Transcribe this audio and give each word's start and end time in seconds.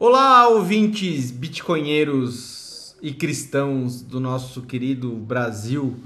Olá, 0.00 0.46
ouvintes 0.46 1.32
bitcoinheiros 1.32 2.94
e 3.02 3.12
cristãos 3.12 4.00
do 4.00 4.20
nosso 4.20 4.62
querido 4.62 5.10
Brasil. 5.10 5.98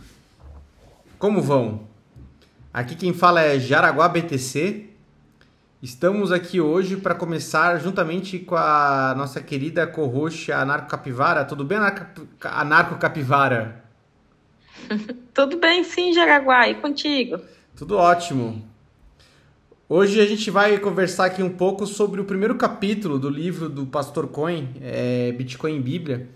Como 1.18 1.42
vão? 1.42 1.86
Aqui 2.72 2.94
quem 2.94 3.12
fala 3.12 3.42
é 3.42 3.60
Jaraguá 3.60 4.08
BTC. 4.08 4.88
Estamos 5.82 6.32
aqui 6.32 6.58
hoje 6.58 6.96
para 6.96 7.14
começar 7.14 7.76
juntamente 7.80 8.38
com 8.38 8.56
a 8.56 9.14
nossa 9.14 9.42
querida 9.42 9.86
corroxa 9.86 10.56
Anarco 10.56 10.88
Capivara. 10.88 11.44
Tudo 11.44 11.62
bem, 11.62 11.76
Anarco 12.40 12.96
Capivara? 12.98 13.84
Tudo 15.34 15.58
bem, 15.58 15.84
sim, 15.84 16.14
Jaraguá. 16.14 16.66
E 16.66 16.76
contigo? 16.76 17.38
Tudo 17.76 17.98
ótimo. 17.98 18.71
Hoje 19.94 20.22
a 20.22 20.24
gente 20.24 20.50
vai 20.50 20.78
conversar 20.78 21.26
aqui 21.26 21.42
um 21.42 21.50
pouco 21.50 21.86
sobre 21.86 22.18
o 22.18 22.24
primeiro 22.24 22.54
capítulo 22.54 23.18
do 23.18 23.28
livro 23.28 23.68
do 23.68 23.84
Pastor 23.84 24.26
Coin, 24.26 24.70
é, 24.80 25.30
Bitcoin 25.32 25.82
Bíblia. 25.82 26.30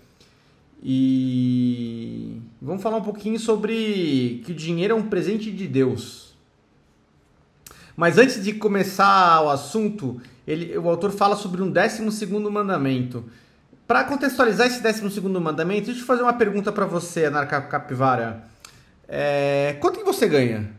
E 0.83 2.39
vamos 2.61 2.83
falar 2.83 2.97
um 2.97 3.01
pouquinho 3.01 3.39
sobre 3.39 4.43
que 4.45 4.51
o 4.51 4.55
dinheiro 4.55 4.93
é 4.93 4.95
um 4.95 5.09
presente 5.09 5.51
de 5.51 5.67
Deus. 5.67 6.35
Mas 7.95 8.19
antes 8.19 8.43
de 8.43 8.53
começar 8.53 9.41
o 9.41 9.49
assunto, 9.49 10.21
ele, 10.47 10.77
o 10.77 10.87
autor 10.87 11.09
fala 11.09 11.35
sobre 11.35 11.63
um 11.63 11.71
12 11.71 12.11
segundo 12.11 12.51
mandamento. 12.51 13.25
Para 13.87 14.03
contextualizar 14.03 14.67
esse 14.67 14.83
12 14.83 15.09
segundo 15.09 15.41
mandamento, 15.41 15.87
deixa 15.87 16.01
eu 16.01 16.05
fazer 16.05 16.21
uma 16.21 16.33
pergunta 16.33 16.71
para 16.71 16.85
você, 16.85 17.25
Anarca 17.25 17.59
Capivara. 17.61 18.43
É, 19.07 19.77
quanto 19.79 19.97
que 19.97 20.05
você 20.05 20.27
ganha? 20.27 20.77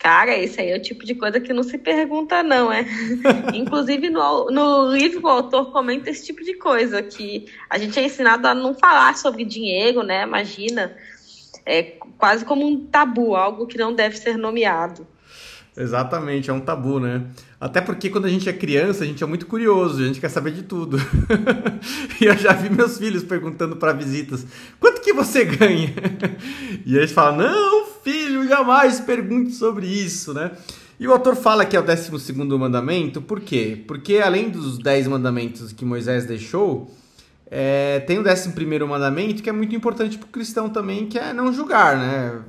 Cara, 0.00 0.34
isso 0.38 0.58
aí 0.58 0.70
é 0.70 0.76
o 0.78 0.82
tipo 0.82 1.04
de 1.04 1.14
coisa 1.14 1.38
que 1.38 1.52
não 1.52 1.62
se 1.62 1.76
pergunta, 1.76 2.42
não, 2.42 2.72
é? 2.72 2.86
Inclusive, 3.54 4.08
no, 4.08 4.50
no 4.50 4.90
livro, 4.90 5.22
o 5.22 5.28
autor 5.28 5.70
comenta 5.70 6.08
esse 6.08 6.24
tipo 6.24 6.42
de 6.42 6.54
coisa, 6.54 7.02
que 7.02 7.46
a 7.68 7.76
gente 7.76 7.98
é 8.00 8.04
ensinado 8.04 8.48
a 8.48 8.54
não 8.54 8.74
falar 8.74 9.14
sobre 9.18 9.44
dinheiro, 9.44 10.02
né? 10.02 10.22
Imagina. 10.22 10.96
É 11.66 11.98
quase 12.16 12.46
como 12.46 12.66
um 12.66 12.86
tabu, 12.86 13.36
algo 13.36 13.66
que 13.66 13.76
não 13.76 13.94
deve 13.94 14.16
ser 14.16 14.38
nomeado. 14.38 15.06
Exatamente, 15.76 16.48
é 16.48 16.52
um 16.52 16.60
tabu, 16.60 16.98
né? 16.98 17.26
Até 17.60 17.82
porque 17.82 18.08
quando 18.08 18.24
a 18.24 18.28
gente 18.30 18.48
é 18.48 18.52
criança, 18.54 19.04
a 19.04 19.06
gente 19.06 19.22
é 19.22 19.26
muito 19.26 19.46
curioso, 19.46 20.02
a 20.02 20.06
gente 20.06 20.18
quer 20.18 20.30
saber 20.30 20.52
de 20.52 20.62
tudo. 20.62 20.96
e 22.20 22.24
eu 22.24 22.36
já 22.38 22.54
vi 22.54 22.70
meus 22.70 22.96
filhos 22.96 23.22
perguntando 23.22 23.76
para 23.76 23.92
visitas: 23.92 24.46
quanto 24.80 25.02
que 25.02 25.12
você 25.12 25.44
ganha? 25.44 25.92
e 26.86 26.96
eles 26.96 27.12
falam: 27.12 27.46
não, 27.46 27.89
jamais 28.50 29.00
pergunte 29.00 29.52
sobre 29.52 29.86
isso, 29.86 30.34
né? 30.34 30.50
E 30.98 31.06
o 31.08 31.12
autor 31.12 31.34
fala 31.36 31.64
que 31.64 31.76
é 31.76 31.80
o 31.80 31.82
12 31.82 32.32
mandamento, 32.58 33.22
por 33.22 33.40
quê? 33.40 33.82
Porque 33.86 34.18
além 34.18 34.50
dos 34.50 34.76
10 34.76 35.06
mandamentos 35.06 35.72
que 35.72 35.84
Moisés 35.84 36.26
deixou, 36.26 36.90
é, 37.50 38.00
tem 38.00 38.18
o 38.18 38.22
11 38.22 38.52
mandamento 38.86 39.42
que 39.42 39.48
é 39.48 39.52
muito 39.52 39.74
importante 39.74 40.18
para 40.18 40.26
o 40.26 40.30
cristão 40.30 40.68
também, 40.68 41.06
que 41.06 41.18
é 41.18 41.32
não 41.32 41.52
julgar, 41.52 41.96
né? 41.96 42.42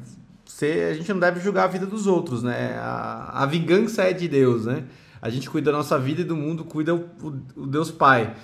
Você, 0.43 0.89
a 0.91 0.93
gente 0.93 1.13
não 1.13 1.19
deve 1.19 1.39
julgar 1.39 1.63
a 1.63 1.67
vida 1.67 1.85
dos 1.85 2.07
outros, 2.07 2.43
né? 2.43 2.75
A, 2.77 3.43
a 3.43 3.45
vingança 3.45 4.03
é 4.03 4.11
de 4.11 4.27
Deus, 4.27 4.65
né? 4.65 4.83
A 5.21 5.29
gente 5.29 5.49
cuida 5.49 5.71
da 5.71 5.77
nossa 5.77 5.97
vida 5.97 6.21
e 6.21 6.25
do 6.25 6.35
mundo 6.35 6.65
cuida 6.65 6.95
o, 6.95 7.05
o, 7.21 7.61
o 7.61 7.67
Deus 7.67 7.89
Pai. 7.89 8.35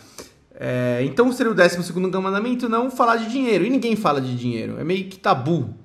É, 0.59 1.01
então 1.03 1.31
seria 1.31 1.51
o 1.51 1.55
12 1.55 1.93
mandamento 2.21 2.69
não 2.69 2.89
falar 2.89 3.17
de 3.17 3.29
dinheiro. 3.29 3.65
E 3.65 3.69
ninguém 3.69 3.95
fala 3.95 4.21
de 4.21 4.35
dinheiro. 4.35 4.79
É 4.79 4.83
meio 4.83 5.05
que 5.09 5.19
tabu. 5.19 5.75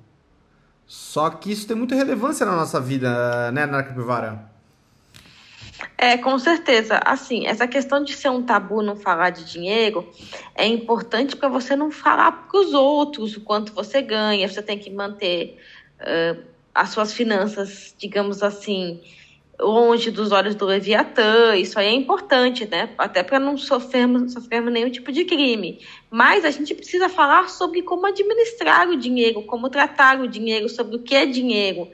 Só 0.85 1.29
que 1.29 1.51
isso 1.51 1.67
tem 1.67 1.75
muita 1.75 1.95
relevância 1.95 2.45
na 2.45 2.55
nossa 2.55 2.79
vida, 2.79 3.51
né, 3.51 3.65
Narca 3.65 3.93
Pivara? 3.93 4.51
É, 5.97 6.17
com 6.17 6.37
certeza. 6.37 6.99
Assim, 7.05 7.47
essa 7.47 7.67
questão 7.67 8.03
de 8.03 8.13
ser 8.13 8.29
um 8.29 8.43
tabu 8.43 8.81
não 8.81 8.95
falar 8.95 9.29
de 9.29 9.45
dinheiro 9.45 10.07
é 10.55 10.67
importante 10.67 11.35
para 11.35 11.47
você 11.47 11.75
não 11.75 11.91
falar 11.91 12.31
para 12.47 12.59
os 12.59 12.73
outros 12.73 13.35
o 13.37 13.41
quanto 13.41 13.73
você 13.73 14.01
ganha. 14.01 14.47
Você 14.47 14.61
tem 14.61 14.77
que 14.77 14.89
manter 14.91 15.57
uh, 16.01 16.43
as 16.73 16.89
suas 16.89 17.13
finanças, 17.13 17.95
digamos 17.97 18.43
assim, 18.43 19.01
longe 19.63 20.11
dos 20.11 20.31
olhos 20.31 20.55
do 20.55 20.65
Leviatã, 20.65 21.55
isso 21.55 21.79
aí 21.79 21.87
é 21.87 21.93
importante, 21.93 22.67
né? 22.69 22.89
Até 22.97 23.23
para 23.23 23.39
não 23.39 23.57
sofrermos, 23.57 24.33
sofrermos 24.33 24.71
nenhum 24.71 24.89
tipo 24.89 25.11
de 25.11 25.23
crime. 25.23 25.79
Mas 26.11 26.45
a 26.45 26.51
gente 26.51 26.75
precisa 26.75 27.09
falar 27.09 27.49
sobre 27.49 27.81
como 27.81 28.05
administrar 28.05 28.89
o 28.89 28.97
dinheiro, 28.97 29.41
como 29.43 29.69
tratar 29.69 30.19
o 30.19 30.27
dinheiro, 30.27 30.67
sobre 30.67 30.97
o 30.97 30.99
que 30.99 31.15
é 31.15 31.25
dinheiro, 31.25 31.87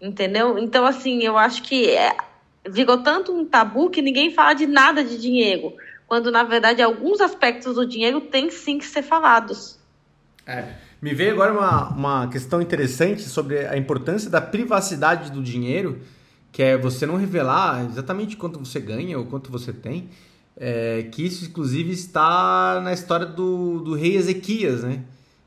entendeu? 0.00 0.58
Então, 0.58 0.84
assim, 0.84 1.22
eu 1.22 1.38
acho 1.38 1.62
que 1.62 1.90
é, 1.90 2.14
virou 2.68 2.98
tanto 2.98 3.32
um 3.32 3.44
tabu 3.44 3.90
que 3.90 4.02
ninguém 4.02 4.30
fala 4.30 4.52
de 4.52 4.66
nada 4.66 5.02
de 5.02 5.18
dinheiro, 5.18 5.72
quando 6.06 6.30
na 6.30 6.42
verdade 6.44 6.82
alguns 6.82 7.20
aspectos 7.20 7.74
do 7.74 7.86
dinheiro 7.86 8.20
têm 8.20 8.50
sim 8.50 8.78
que 8.78 8.86
ser 8.86 9.02
falados. 9.02 9.78
É. 10.46 10.64
Me 11.00 11.12
veio 11.12 11.32
agora 11.32 11.52
uma, 11.52 11.88
uma 11.90 12.28
questão 12.28 12.62
interessante 12.62 13.22
sobre 13.22 13.66
a 13.66 13.76
importância 13.76 14.30
da 14.30 14.40
privacidade 14.40 15.30
do 15.30 15.42
dinheiro 15.42 16.00
que 16.54 16.62
é 16.62 16.78
você 16.78 17.04
não 17.04 17.16
revelar 17.16 17.84
exatamente 17.84 18.36
quanto 18.36 18.60
você 18.60 18.78
ganha 18.78 19.18
ou 19.18 19.26
quanto 19.26 19.50
você 19.50 19.72
tem, 19.72 20.08
é, 20.56 21.02
que 21.10 21.26
isso 21.26 21.46
inclusive 21.46 21.90
está 21.90 22.80
na 22.80 22.92
história 22.92 23.26
do, 23.26 23.80
do 23.80 23.94
rei 23.94 24.16
Ezequias, 24.16 24.84
né? 24.84 25.02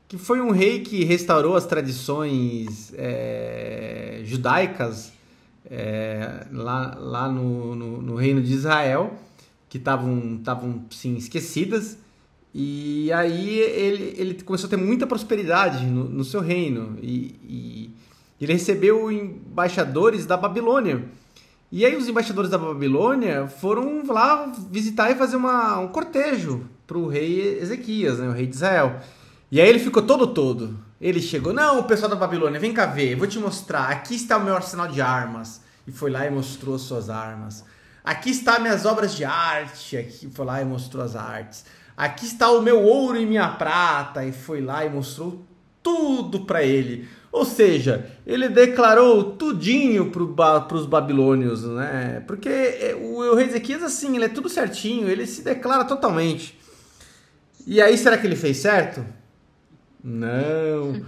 que 0.06 0.18
foi 0.18 0.38
um 0.42 0.50
rei 0.50 0.80
que 0.80 1.04
restaurou 1.04 1.56
as 1.56 1.64
tradições 1.64 2.92
é, 2.94 4.20
judaicas 4.22 5.10
é, 5.70 6.46
lá, 6.52 6.94
lá 7.00 7.26
no, 7.26 7.74
no, 7.74 8.02
no, 8.02 8.14
reino 8.14 8.42
de 8.42 8.52
Israel, 8.52 9.14
que 9.66 9.78
estavam 9.78 10.84
sim, 10.90 11.16
esquecidas, 11.16 11.96
e 12.54 13.10
aí 13.12 13.58
ele, 13.58 14.14
ele 14.18 14.42
começou 14.42 14.66
a 14.66 14.70
ter 14.70 14.76
muita 14.76 15.06
prosperidade 15.06 15.86
no, 15.86 16.04
no 16.04 16.24
seu 16.24 16.42
reino, 16.42 16.98
e, 17.02 17.34
e 17.48 17.77
ele 18.40 18.52
recebeu 18.52 19.10
embaixadores 19.10 20.26
da 20.26 20.36
Babilônia. 20.36 21.04
E 21.70 21.84
aí 21.84 21.96
os 21.96 22.08
embaixadores 22.08 22.50
da 22.50 22.56
Babilônia 22.56 23.46
foram 23.46 24.02
lá 24.06 24.52
visitar 24.70 25.10
e 25.10 25.16
fazer 25.16 25.36
uma, 25.36 25.78
um 25.78 25.88
cortejo 25.88 26.66
para 26.86 26.96
o 26.96 27.08
rei 27.08 27.58
Ezequias, 27.60 28.18
né, 28.18 28.28
o 28.28 28.32
rei 28.32 28.46
de 28.46 28.54
Israel. 28.54 29.00
E 29.50 29.60
aí 29.60 29.68
ele 29.68 29.78
ficou 29.78 30.02
todo 30.02 30.26
todo. 30.28 30.78
Ele 31.00 31.20
chegou, 31.20 31.52
não, 31.52 31.80
o 31.80 31.84
pessoal 31.84 32.10
da 32.10 32.16
Babilônia, 32.16 32.58
vem 32.58 32.72
cá 32.72 32.86
ver, 32.86 33.14
vou 33.14 33.26
te 33.26 33.38
mostrar. 33.38 33.88
Aqui 33.90 34.14
está 34.14 34.36
o 34.36 34.44
meu 34.44 34.54
arsenal 34.54 34.88
de 34.88 35.00
armas. 35.00 35.60
E 35.86 35.92
foi 35.92 36.10
lá 36.10 36.26
e 36.26 36.30
mostrou 36.30 36.78
suas 36.78 37.08
armas. 37.08 37.64
Aqui 38.04 38.30
está 38.30 38.58
minhas 38.58 38.84
obras 38.84 39.14
de 39.14 39.24
arte. 39.24 39.96
Aqui 39.96 40.28
foi 40.30 40.44
lá 40.44 40.60
e 40.60 40.64
mostrou 40.64 41.04
as 41.04 41.14
artes. 41.14 41.64
Aqui 41.96 42.26
está 42.26 42.50
o 42.50 42.60
meu 42.60 42.82
ouro 42.82 43.18
e 43.18 43.24
minha 43.24 43.48
prata. 43.48 44.24
E 44.24 44.32
foi 44.32 44.60
lá 44.60 44.84
e 44.84 44.90
mostrou 44.90 45.46
tudo 45.82 46.40
para 46.40 46.62
ele. 46.62 47.08
Ou 47.30 47.44
seja, 47.44 48.10
ele 48.26 48.48
declarou 48.48 49.32
tudinho 49.32 50.10
para 50.10 50.74
os 50.74 50.86
babilônios, 50.86 51.62
né? 51.64 52.22
Porque 52.26 52.48
é, 52.48 52.94
o, 52.94 53.34
rei 53.34 53.46
Ezequias, 53.46 53.82
assim, 53.82 54.16
ele 54.16 54.24
é 54.24 54.28
tudo 54.28 54.48
certinho, 54.48 55.08
ele 55.08 55.26
se 55.26 55.42
declara 55.42 55.84
totalmente. 55.84 56.58
E 57.66 57.82
aí, 57.82 57.98
será 57.98 58.16
que 58.16 58.26
ele 58.26 58.36
fez 58.36 58.56
certo? 58.56 59.04
Não. 60.02 61.02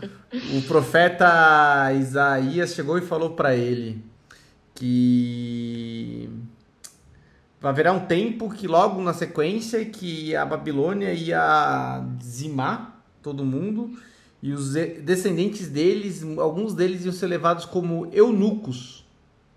O 0.56 0.62
profeta 0.68 1.90
Isaías 1.98 2.74
chegou 2.74 2.98
e 2.98 3.02
falou 3.02 3.30
para 3.30 3.56
ele 3.56 4.04
que 4.74 6.28
haverá 7.62 7.92
um 7.92 8.00
tempo 8.00 8.50
que 8.50 8.66
logo 8.66 9.02
na 9.02 9.12
sequência 9.12 9.84
que 9.84 10.34
a 10.34 10.44
Babilônia 10.44 11.12
ia 11.12 12.02
dizimar 12.18 13.02
todo 13.22 13.44
mundo 13.44 13.90
e 14.42 14.52
os 14.52 14.72
descendentes 14.72 15.68
deles, 15.68 16.22
alguns 16.38 16.72
deles 16.72 17.04
iam 17.04 17.12
ser 17.12 17.26
levados 17.26 17.66
como 17.66 18.08
eunucos 18.12 19.04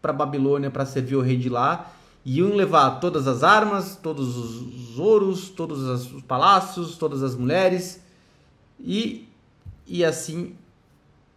para 0.01 0.11
Babilônia 0.11 0.69
para 0.69 0.85
servir 0.85 1.15
o 1.15 1.21
rei 1.21 1.37
de 1.37 1.47
lá. 1.47 1.93
E 2.25 2.39
iam 2.39 2.55
levar 2.55 2.99
todas 2.99 3.27
as 3.27 3.43
armas, 3.43 3.95
todos 3.95 4.37
os 4.37 4.99
ouros, 4.99 5.49
todos 5.49 5.79
os 5.81 6.21
palácios, 6.23 6.97
todas 6.97 7.23
as 7.23 7.35
mulheres. 7.35 8.01
E, 8.79 9.27
e 9.87 10.03
assim 10.03 10.55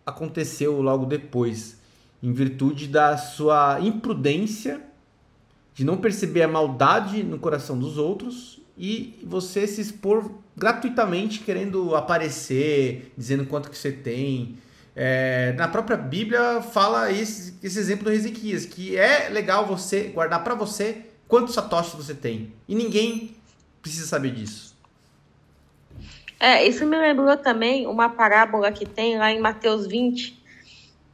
aconteceu 0.04 0.80
logo 0.80 1.06
depois, 1.06 1.80
em 2.22 2.32
virtude 2.32 2.86
da 2.86 3.16
sua 3.16 3.80
imprudência 3.80 4.80
de 5.74 5.84
não 5.84 5.96
perceber 5.96 6.42
a 6.42 6.48
maldade 6.48 7.22
no 7.22 7.38
coração 7.38 7.78
dos 7.78 7.98
outros 7.98 8.60
e 8.76 9.18
você 9.24 9.66
se 9.66 9.80
expor 9.80 10.30
gratuitamente 10.56 11.40
querendo 11.40 11.94
aparecer, 11.94 13.12
dizendo 13.16 13.46
quanto 13.46 13.70
que 13.70 13.76
você 13.76 13.92
tem. 13.92 14.58
É, 14.94 15.52
na 15.52 15.68
própria 15.68 15.96
Bíblia 15.96 16.62
fala 16.62 17.12
esse, 17.12 17.54
esse 17.62 17.78
exemplo 17.78 18.04
do 18.04 18.12
Ezequias, 18.12 18.64
que 18.64 18.96
é 18.96 19.28
legal 19.28 19.66
você 19.66 20.04
guardar 20.04 20.42
para 20.42 20.54
você 20.54 21.02
quantos 21.28 21.54
satoshis 21.54 21.94
você 21.94 22.14
tem. 22.14 22.52
E 22.66 22.74
ninguém 22.74 23.36
precisa 23.82 24.06
saber 24.06 24.32
disso. 24.32 24.74
É, 26.38 26.66
isso 26.66 26.84
me 26.84 26.98
lembrou 26.98 27.36
também 27.36 27.86
uma 27.86 28.10
parábola 28.10 28.70
que 28.70 28.84
tem 28.84 29.18
lá 29.18 29.30
em 29.32 29.40
Mateus 29.40 29.86
20, 29.86 30.38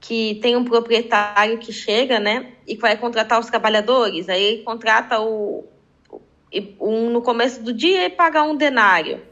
que 0.01 0.37
tem 0.43 0.57
um 0.57 0.65
proprietário 0.65 1.59
que 1.59 1.73
chega, 1.73 2.19
né, 2.19 2.53
e 2.67 2.77
vai 2.77 2.97
contratar 2.97 3.39
os 3.39 3.47
trabalhadores. 3.47 4.29
Aí 4.29 4.43
ele 4.43 4.63
contrata 4.63 5.21
o, 5.21 5.65
um 6.81 7.11
no 7.11 7.23
começo 7.23 7.63
do 7.63 7.73
dia 7.73 8.07
e 8.07 8.11
paga 8.11 8.43
um 8.43 8.57
denário. 8.57 9.23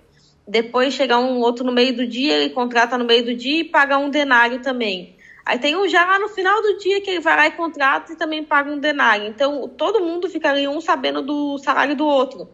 Depois 0.46 0.94
chega 0.94 1.18
um 1.18 1.38
outro 1.38 1.64
no 1.64 1.72
meio 1.72 1.94
do 1.94 2.06
dia 2.06 2.42
e 2.42 2.50
contrata 2.50 2.98
no 2.98 3.04
meio 3.04 3.24
do 3.24 3.34
dia 3.34 3.60
e 3.60 3.64
paga 3.64 3.98
um 3.98 4.10
denário 4.10 4.60
também. 4.60 5.16
Aí 5.44 5.58
tem 5.58 5.76
um 5.76 5.88
já 5.88 6.04
lá 6.04 6.18
no 6.18 6.28
final 6.28 6.60
do 6.62 6.78
dia 6.78 7.00
que 7.00 7.10
ele 7.10 7.20
vai 7.20 7.36
lá 7.36 7.46
e 7.46 7.52
contrata 7.52 8.12
e 8.12 8.16
também 8.16 8.44
paga 8.44 8.70
um 8.70 8.78
denário. 8.78 9.26
Então 9.26 9.68
todo 9.68 10.00
mundo 10.00 10.28
fica 10.28 10.50
ali 10.50 10.66
um 10.66 10.80
sabendo 10.80 11.22
do 11.22 11.58
salário 11.58 11.96
do 11.96 12.06
outro. 12.06 12.48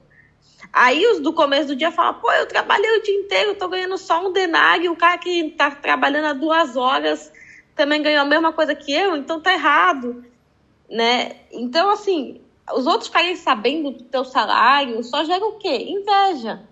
Aí 0.73 1.07
os 1.07 1.21
do 1.21 1.33
começo 1.33 1.69
do 1.69 1.77
dia 1.77 1.91
falam, 1.91 2.15
pô, 2.15 2.31
eu 2.33 2.47
trabalhei 2.47 2.99
o 2.99 3.03
dia 3.03 3.15
inteiro, 3.15 3.55
tô 3.55 3.69
ganhando 3.69 3.97
só 3.97 4.27
um 4.27 4.33
denário, 4.33 4.93
o 4.93 4.97
cara 4.97 5.17
que 5.19 5.51
tá 5.51 5.71
trabalhando 5.71 6.27
há 6.27 6.33
duas 6.33 6.77
horas 6.77 7.33
também 7.75 8.03
ganhou 8.03 8.23
a 8.23 8.27
mesma 8.27 8.53
coisa 8.53 8.75
que 8.75 8.93
eu, 8.93 9.17
então 9.17 9.41
tá 9.41 9.53
errado, 9.53 10.25
né? 10.91 11.37
Então, 11.53 11.91
assim, 11.91 12.41
os 12.75 12.87
outros 12.87 13.09
ficarem 13.09 13.37
sabendo 13.37 13.91
do 13.91 14.05
teu 14.05 14.25
salário 14.25 15.03
só 15.05 15.25
gera 15.25 15.45
o 15.45 15.59
quê? 15.59 15.77
Inveja, 15.77 16.63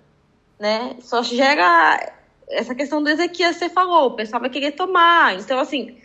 né? 0.59 0.97
Só 1.01 1.23
gera 1.23 2.13
essa 2.49 2.75
questão 2.75 3.03
do 3.03 3.09
Ezequias 3.09 3.57
você 3.57 3.69
falou, 3.69 4.09
o 4.09 4.17
pessoal 4.17 4.41
vai 4.41 4.51
querer 4.51 4.73
tomar. 4.73 5.35
Então, 5.39 5.59
assim, 5.59 5.97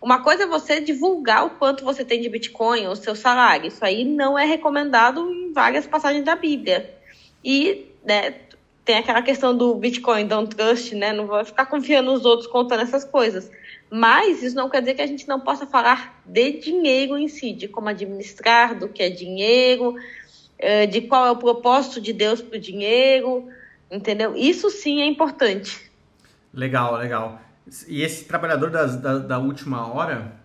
uma 0.00 0.22
coisa 0.22 0.44
é 0.44 0.46
você 0.46 0.80
divulgar 0.80 1.46
o 1.46 1.50
quanto 1.50 1.84
você 1.84 2.04
tem 2.04 2.20
de 2.20 2.28
Bitcoin, 2.28 2.86
o 2.86 2.96
seu 2.96 3.14
salário. 3.14 3.68
Isso 3.68 3.84
aí 3.84 4.04
não 4.04 4.38
é 4.38 4.44
recomendado 4.44 5.30
em 5.30 5.52
várias 5.52 5.86
passagens 5.86 6.24
da 6.24 6.36
Bíblia. 6.36 6.94
E, 7.42 7.86
né, 8.04 8.34
tem 8.84 8.98
aquela 8.98 9.22
questão 9.22 9.56
do 9.56 9.74
Bitcoin, 9.74 10.26
don't 10.26 10.54
trust, 10.54 10.94
né? 10.94 11.12
Não 11.12 11.26
vai 11.26 11.44
ficar 11.44 11.66
confiando 11.66 12.12
nos 12.12 12.24
outros 12.24 12.46
contando 12.46 12.82
essas 12.82 13.04
coisas. 13.04 13.50
Mas 13.96 14.42
isso 14.42 14.56
não 14.56 14.68
quer 14.68 14.80
dizer 14.80 14.94
que 14.94 15.02
a 15.02 15.06
gente 15.06 15.28
não 15.28 15.38
possa 15.38 15.68
falar 15.68 16.20
de 16.26 16.58
dinheiro 16.58 17.16
em 17.16 17.28
si, 17.28 17.52
de 17.52 17.68
como 17.68 17.88
administrar, 17.88 18.76
do 18.76 18.88
que 18.88 19.00
é 19.00 19.08
dinheiro, 19.08 19.94
eh, 20.58 20.84
de 20.84 21.02
qual 21.02 21.24
é 21.24 21.30
o 21.30 21.36
propósito 21.36 22.00
de 22.00 22.12
Deus 22.12 22.42
para 22.42 22.58
o 22.58 22.60
dinheiro, 22.60 23.46
entendeu? 23.88 24.34
Isso 24.34 24.68
sim 24.68 25.00
é 25.00 25.06
importante. 25.06 25.92
Legal, 26.52 26.96
legal. 26.96 27.40
E 27.86 28.02
esse 28.02 28.24
trabalhador 28.24 28.68
das, 28.68 28.96
da, 28.96 29.18
da 29.18 29.38
última 29.38 29.86
hora, 29.86 30.40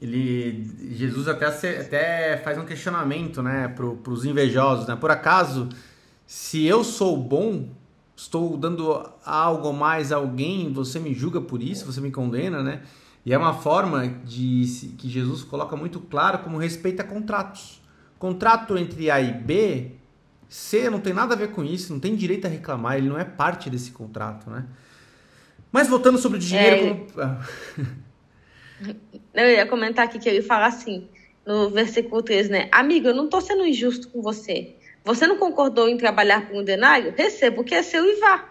ele 0.00 0.70
Jesus 0.92 1.26
até, 1.26 1.46
até 1.80 2.36
faz 2.44 2.56
um 2.58 2.64
questionamento 2.64 3.42
né, 3.42 3.66
para 3.66 4.12
os 4.12 4.24
invejosos. 4.24 4.86
Né? 4.86 4.94
Por 4.94 5.10
acaso, 5.10 5.68
se 6.24 6.64
eu 6.64 6.84
sou 6.84 7.16
bom, 7.16 7.70
estou 8.16 8.56
dando 8.56 9.08
algo 9.24 9.72
mais 9.72 10.12
a 10.12 10.16
alguém, 10.16 10.72
você 10.72 10.98
me 10.98 11.14
julga 11.14 11.40
por 11.40 11.62
isso, 11.62 11.90
você 11.90 12.00
me 12.00 12.10
condena, 12.10 12.62
né? 12.62 12.82
E 13.24 13.32
é 13.32 13.38
uma 13.38 13.54
forma 13.54 14.08
de 14.24 14.94
que 14.98 15.08
Jesus 15.08 15.44
coloca 15.44 15.76
muito 15.76 16.00
claro 16.00 16.40
como 16.40 16.58
respeita 16.58 17.04
contratos. 17.04 17.80
Contrato 18.18 18.76
entre 18.76 19.10
A 19.10 19.20
e 19.20 19.32
B, 19.32 19.92
C 20.48 20.90
não 20.90 21.00
tem 21.00 21.12
nada 21.12 21.34
a 21.34 21.36
ver 21.36 21.50
com 21.50 21.64
isso, 21.64 21.92
não 21.92 22.00
tem 22.00 22.14
direito 22.14 22.46
a 22.46 22.48
reclamar, 22.48 22.96
ele 22.96 23.08
não 23.08 23.18
é 23.18 23.24
parte 23.24 23.70
desse 23.70 23.92
contrato, 23.92 24.50
né? 24.50 24.66
Mas 25.70 25.88
voltando 25.88 26.18
sobre 26.18 26.38
o 26.38 26.40
dinheiro. 26.40 26.76
É, 26.76 26.88
como... 26.88 27.06
Ah. 27.16 27.46
eu 29.34 29.50
ia 29.50 29.66
comentar 29.66 30.04
aqui 30.04 30.18
que 30.18 30.28
eu 30.28 30.34
ia 30.34 30.42
falar 30.42 30.66
assim, 30.66 31.08
no 31.46 31.70
versículo 31.70 32.22
13, 32.22 32.50
né? 32.50 32.68
Amigo, 32.70 33.08
eu 33.08 33.14
não 33.14 33.24
estou 33.24 33.40
sendo 33.40 33.64
injusto 33.64 34.08
com 34.08 34.20
você. 34.20 34.76
Você 35.04 35.26
não 35.26 35.36
concordou 35.36 35.88
em 35.88 35.96
trabalhar 35.96 36.46
por 36.46 36.56
um 36.56 36.64
denário? 36.64 37.12
Receba 37.16 37.60
o 37.60 37.64
que 37.64 37.74
é 37.74 37.82
seu 37.82 38.04
e 38.04 38.20
vá. 38.20 38.48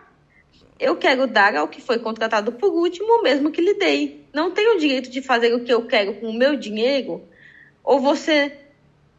Eu 0.80 0.96
quero 0.96 1.28
dar 1.28 1.56
ao 1.56 1.68
que 1.68 1.82
foi 1.82 2.00
contratado 2.00 2.52
por 2.54 2.72
último 2.72 3.20
o 3.20 3.24
mesmo 3.24 3.52
que 3.52 3.62
lhe 3.62 3.76
dei. 3.76 4.26
Não 4.34 4.52
tenho 4.52 4.76
o 4.76 4.80
direito 4.80 5.10
de 5.10 5.22
fazer 5.22 5.54
o 5.54 5.64
que 5.64 5.72
eu 5.72 5.86
quero 5.86 6.16
com 6.16 6.28
o 6.28 6.34
meu 6.34 6.56
dinheiro? 6.56 7.22
Ou 7.84 8.00
você 8.00 8.58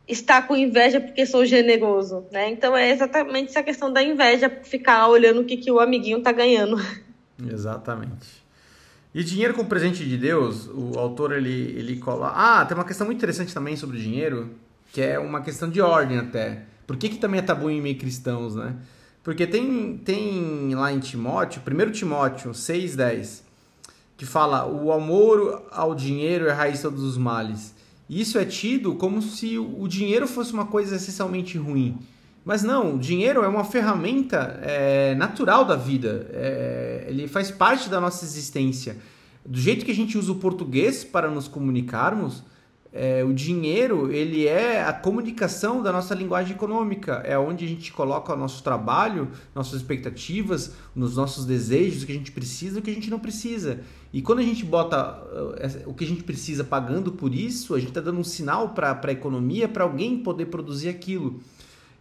está 0.06 0.42
com 0.42 0.56
inveja 0.56 1.00
porque 1.00 1.24
sou 1.24 1.46
generoso, 1.46 2.26
né? 2.32 2.50
Então 2.50 2.76
é 2.76 2.90
exatamente 2.90 3.50
essa 3.50 3.62
questão 3.62 3.92
da 3.92 4.02
inveja, 4.02 4.50
ficar 4.64 5.08
olhando 5.08 5.40
o 5.40 5.44
que, 5.44 5.56
que 5.56 5.70
o 5.70 5.80
amiguinho 5.80 6.18
está 6.18 6.32
ganhando. 6.32 6.76
Exatamente. 7.50 8.42
E 9.14 9.22
dinheiro 9.22 9.52
com 9.54 9.64
presente 9.64 10.04
de 10.04 10.16
Deus, 10.16 10.68
o 10.68 10.98
autor 10.98 11.32
ele, 11.32 11.74
ele 11.76 11.96
coloca. 11.96 12.32
Ah, 12.34 12.64
tem 12.64 12.76
uma 12.76 12.84
questão 12.84 13.06
muito 13.06 13.18
interessante 13.18 13.52
também 13.52 13.76
sobre 13.76 13.98
dinheiro, 13.98 14.54
que 14.92 15.02
é 15.02 15.18
uma 15.18 15.42
questão 15.42 15.68
de 15.68 15.80
ordem 15.80 16.18
até. 16.18 16.62
Por 16.92 16.98
que, 16.98 17.08
que 17.08 17.16
também 17.16 17.38
é 17.38 17.42
tabu 17.42 17.70
em 17.70 17.80
meio 17.80 17.96
cristãos, 17.96 18.54
né? 18.54 18.76
Porque 19.24 19.46
tem, 19.46 19.96
tem 19.96 20.74
lá 20.74 20.92
em 20.92 20.98
Timóteo, 20.98 21.62
1 21.66 21.90
Timóteo 21.90 22.50
6,10, 22.50 23.40
que 24.14 24.26
fala: 24.26 24.66
o 24.66 24.92
amor 24.92 25.68
ao 25.70 25.94
dinheiro 25.94 26.48
é 26.48 26.50
a 26.50 26.54
raiz 26.54 26.76
de 26.76 26.82
todos 26.82 27.02
os 27.02 27.16
males. 27.16 27.74
Isso 28.10 28.36
é 28.36 28.44
tido 28.44 28.94
como 28.96 29.22
se 29.22 29.56
o 29.56 29.88
dinheiro 29.88 30.28
fosse 30.28 30.52
uma 30.52 30.66
coisa 30.66 30.96
essencialmente 30.96 31.56
ruim. 31.56 31.98
Mas 32.44 32.62
não, 32.62 32.96
o 32.96 32.98
dinheiro 32.98 33.42
é 33.42 33.48
uma 33.48 33.64
ferramenta 33.64 34.60
é, 34.60 35.14
natural 35.14 35.64
da 35.64 35.76
vida. 35.76 36.28
É, 36.30 37.06
ele 37.08 37.26
faz 37.26 37.50
parte 37.50 37.88
da 37.88 38.02
nossa 38.02 38.22
existência. 38.22 38.98
Do 39.46 39.58
jeito 39.58 39.82
que 39.82 39.92
a 39.92 39.94
gente 39.94 40.18
usa 40.18 40.30
o 40.30 40.34
português 40.34 41.04
para 41.04 41.30
nos 41.30 41.48
comunicarmos, 41.48 42.44
é, 42.92 43.24
o 43.24 43.32
dinheiro 43.32 44.12
ele 44.12 44.46
é 44.46 44.84
a 44.84 44.92
comunicação 44.92 45.82
da 45.82 45.90
nossa 45.90 46.14
linguagem 46.14 46.54
econômica, 46.54 47.22
é 47.24 47.38
onde 47.38 47.64
a 47.64 47.68
gente 47.68 47.90
coloca 47.90 48.34
o 48.34 48.36
nosso 48.36 48.62
trabalho, 48.62 49.30
nossas 49.54 49.80
expectativas, 49.80 50.74
nos 50.94 51.16
nossos 51.16 51.46
desejos, 51.46 52.02
o 52.02 52.06
que 52.06 52.12
a 52.12 52.14
gente 52.14 52.30
precisa 52.30 52.76
e 52.76 52.80
o 52.80 52.82
que 52.82 52.90
a 52.90 52.94
gente 52.94 53.10
não 53.10 53.18
precisa. 53.18 53.80
E 54.12 54.20
quando 54.20 54.40
a 54.40 54.42
gente 54.42 54.62
bota 54.62 55.22
uh, 55.22 55.88
o 55.88 55.94
que 55.94 56.04
a 56.04 56.06
gente 56.06 56.22
precisa 56.22 56.62
pagando 56.62 57.12
por 57.12 57.34
isso, 57.34 57.74
a 57.74 57.78
gente 57.78 57.88
está 57.88 58.00
dando 58.02 58.20
um 58.20 58.24
sinal 58.24 58.70
para 58.70 59.00
a 59.02 59.12
economia, 59.12 59.66
para 59.66 59.84
alguém 59.84 60.18
poder 60.18 60.46
produzir 60.46 60.90
aquilo. 60.90 61.40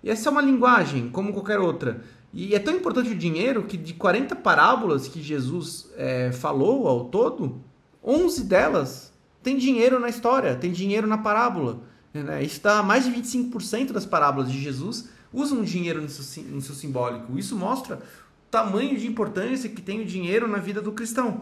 E 0.04 0.10
essa 0.10 0.28
é 0.28 0.32
uma 0.32 0.42
linguagem, 0.42 1.08
como 1.10 1.32
qualquer 1.32 1.60
outra. 1.60 2.02
E 2.34 2.54
é 2.54 2.60
tão 2.60 2.76
importante 2.76 3.12
o 3.12 3.16
dinheiro 3.16 3.64
que 3.64 3.78
de 3.78 3.94
40 3.94 4.36
parábolas 4.36 5.08
que 5.08 5.22
Jesus 5.22 5.90
é, 5.96 6.34
falou 6.34 6.86
ao 6.86 7.06
todo, 7.06 7.62
11 8.04 8.44
delas 8.44 9.11
tem 9.44 9.58
dinheiro 9.58 10.00
na 10.00 10.10
história, 10.10 10.56
tem 10.56 10.72
dinheiro 10.72 11.08
na 11.08 11.18
parábola. 11.18 11.80
Né? 12.14 12.44
Isso 12.44 12.62
dá 12.62 12.84
mais 12.84 13.06
de 13.06 13.12
25% 13.12 13.92
das 13.92 14.06
parábolas 14.06 14.52
de 14.52 14.62
Jesus 14.62 15.10
usam 15.34 15.64
dinheiro 15.64 16.02
no 16.02 16.10
seu, 16.10 16.44
no 16.44 16.62
seu 16.62 16.76
simbólico. 16.76 17.38
Isso 17.38 17.56
mostra 17.56 17.96
o 17.96 18.52
tamanho 18.52 18.98
de 18.98 19.08
importância 19.08 19.70
que 19.70 19.82
tem 19.82 20.02
o 20.02 20.06
dinheiro 20.06 20.48
na 20.48 20.58
vida 20.58 20.82
do 20.82 20.92
cristão. 20.92 21.42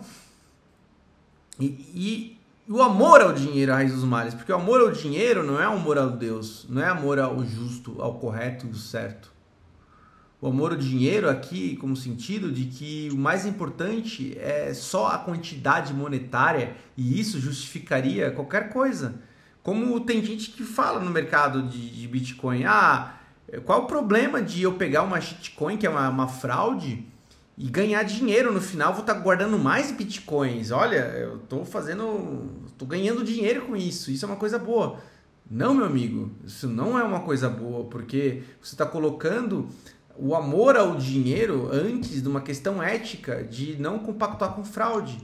E, 1.60 1.66
e, 1.94 2.40
o 2.72 2.82
amor 2.82 3.22
ao 3.22 3.34
dinheiro 3.34 3.72
é 3.72 3.74
a 3.74 3.78
raiz 3.78 3.94
dos 3.94 4.04
males, 4.04 4.36
porque 4.36 4.52
o 4.52 4.56
amor 4.56 4.80
ao 4.82 4.92
dinheiro 4.92 5.44
não 5.44 5.60
é 5.60 5.66
amor 5.66 5.98
ao 5.98 6.12
Deus, 6.12 6.68
não 6.70 6.82
é 6.82 6.88
amor 6.88 7.20
ao 7.20 7.44
justo, 7.44 8.00
ao 8.00 8.20
correto 8.20 8.68
e 8.68 8.70
ao 8.70 8.76
certo. 8.76 9.32
O 10.42 10.48
amor 10.48 10.72
ao 10.72 10.78
dinheiro 10.78 11.30
aqui, 11.30 11.76
como 11.78 11.98
sentido 11.98 12.52
de 12.52 12.66
que 12.66 13.10
o 13.12 13.18
mais 13.18 13.46
importante 13.46 14.38
é 14.40 14.74
só 14.74 15.08
a 15.08 15.18
quantidade 15.18 15.94
monetária 15.94 16.76
e 16.96 17.20
isso 17.20 17.40
justificaria 17.40 18.32
qualquer 18.32 18.70
coisa. 18.70 19.16
Como 19.62 20.00
tem 20.00 20.24
gente 20.24 20.52
que 20.52 20.64
fala 20.64 21.00
no 21.02 21.12
mercado 21.12 21.64
de, 21.64 21.90
de 21.90 22.08
Bitcoin, 22.08 22.64
ah, 22.64 23.16
qual 23.66 23.84
o 23.84 23.86
problema 23.86 24.42
de 24.42 24.62
eu 24.64 24.74
pegar 24.74 25.04
uma 25.04 25.20
shitcoin, 25.20 25.76
que 25.76 25.86
é 25.86 25.90
uma, 25.90 26.08
uma 26.08 26.28
fraude, 26.28 27.06
e 27.58 27.68
ganhar 27.68 28.04
dinheiro 28.04 28.54
no 28.54 28.62
final, 28.62 28.94
vou 28.94 29.02
estar 29.02 29.16
tá 29.16 29.20
guardando 29.20 29.60
mais 29.60 29.92
bitcoins. 29.92 30.72
Olha, 30.72 31.00
eu 31.18 31.36
estou 31.36 31.66
fazendo, 31.66 32.50
estou 32.66 32.88
ganhando 32.88 33.22
dinheiro 33.22 33.64
com 33.64 33.76
isso. 33.76 34.10
Isso 34.10 34.24
é 34.24 34.28
uma 34.30 34.38
coisa 34.38 34.58
boa. 34.58 34.98
Não, 35.52 35.74
meu 35.74 35.86
amigo, 35.86 36.32
isso 36.46 36.70
não 36.70 36.98
é 36.98 37.04
uma 37.04 37.20
coisa 37.20 37.50
boa, 37.50 37.84
porque 37.84 38.44
você 38.62 38.76
está 38.76 38.86
colocando 38.86 39.68
o 40.22 40.36
amor 40.36 40.76
ao 40.76 40.96
dinheiro 40.98 41.70
antes 41.72 42.22
de 42.22 42.28
uma 42.28 42.42
questão 42.42 42.84
ética 42.84 43.44
de 43.44 43.80
não 43.80 44.00
compactuar 44.00 44.54
com 44.54 44.66
fraude. 44.66 45.18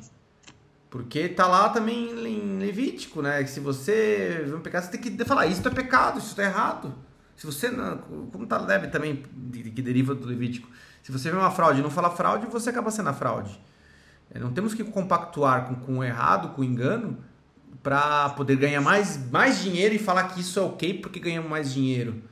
Porque 0.90 1.28
tá 1.28 1.46
lá 1.48 1.68
também 1.68 2.12
em 2.12 2.58
Levítico, 2.58 3.22
né? 3.22 3.44
Que 3.44 3.50
se 3.50 3.60
você 3.60 4.46
vê 4.48 4.56
um 4.56 4.62
pecado, 4.62 4.84
você 4.84 4.98
tem 4.98 5.02
que 5.02 5.26
falar, 5.26 5.46
isso 5.48 5.68
é 5.68 5.72
pecado, 5.72 6.20
isso 6.20 6.40
é 6.40 6.46
errado. 6.46 6.96
Se 7.36 7.46
você 7.46 7.70
não, 7.70 7.98
como 8.32 8.48
tá 8.48 8.58
leve 8.58 8.88
também, 8.88 9.24
que 9.52 9.82
deriva 9.82 10.16
do 10.16 10.26
Levítico, 10.26 10.70
se 11.04 11.12
você 11.12 11.30
vê 11.30 11.36
uma 11.36 11.52
fraude 11.52 11.82
e 11.82 11.84
não 11.84 11.90
fala 11.90 12.10
fraude, 12.10 12.46
você 12.46 12.70
acaba 12.70 12.90
sendo 12.90 13.10
a 13.10 13.14
fraude. 13.14 13.60
É, 14.32 14.40
não 14.40 14.54
temos 14.54 14.74
que 14.74 14.86
compactuar 14.86 15.66
com, 15.66 15.76
com 15.76 15.98
o 15.98 16.04
errado, 16.04 16.56
com 16.56 16.62
o 16.62 16.64
engano, 16.64 17.18
para 17.84 18.30
poder 18.30 18.56
ganhar 18.56 18.80
mais, 18.80 19.30
mais 19.30 19.62
dinheiro 19.62 19.94
e 19.94 20.00
falar 20.00 20.24
que 20.30 20.40
isso 20.40 20.58
é 20.58 20.62
ok 20.62 20.94
porque 21.02 21.20
ganhamos 21.20 21.50
mais 21.50 21.74
dinheiro. 21.74 22.24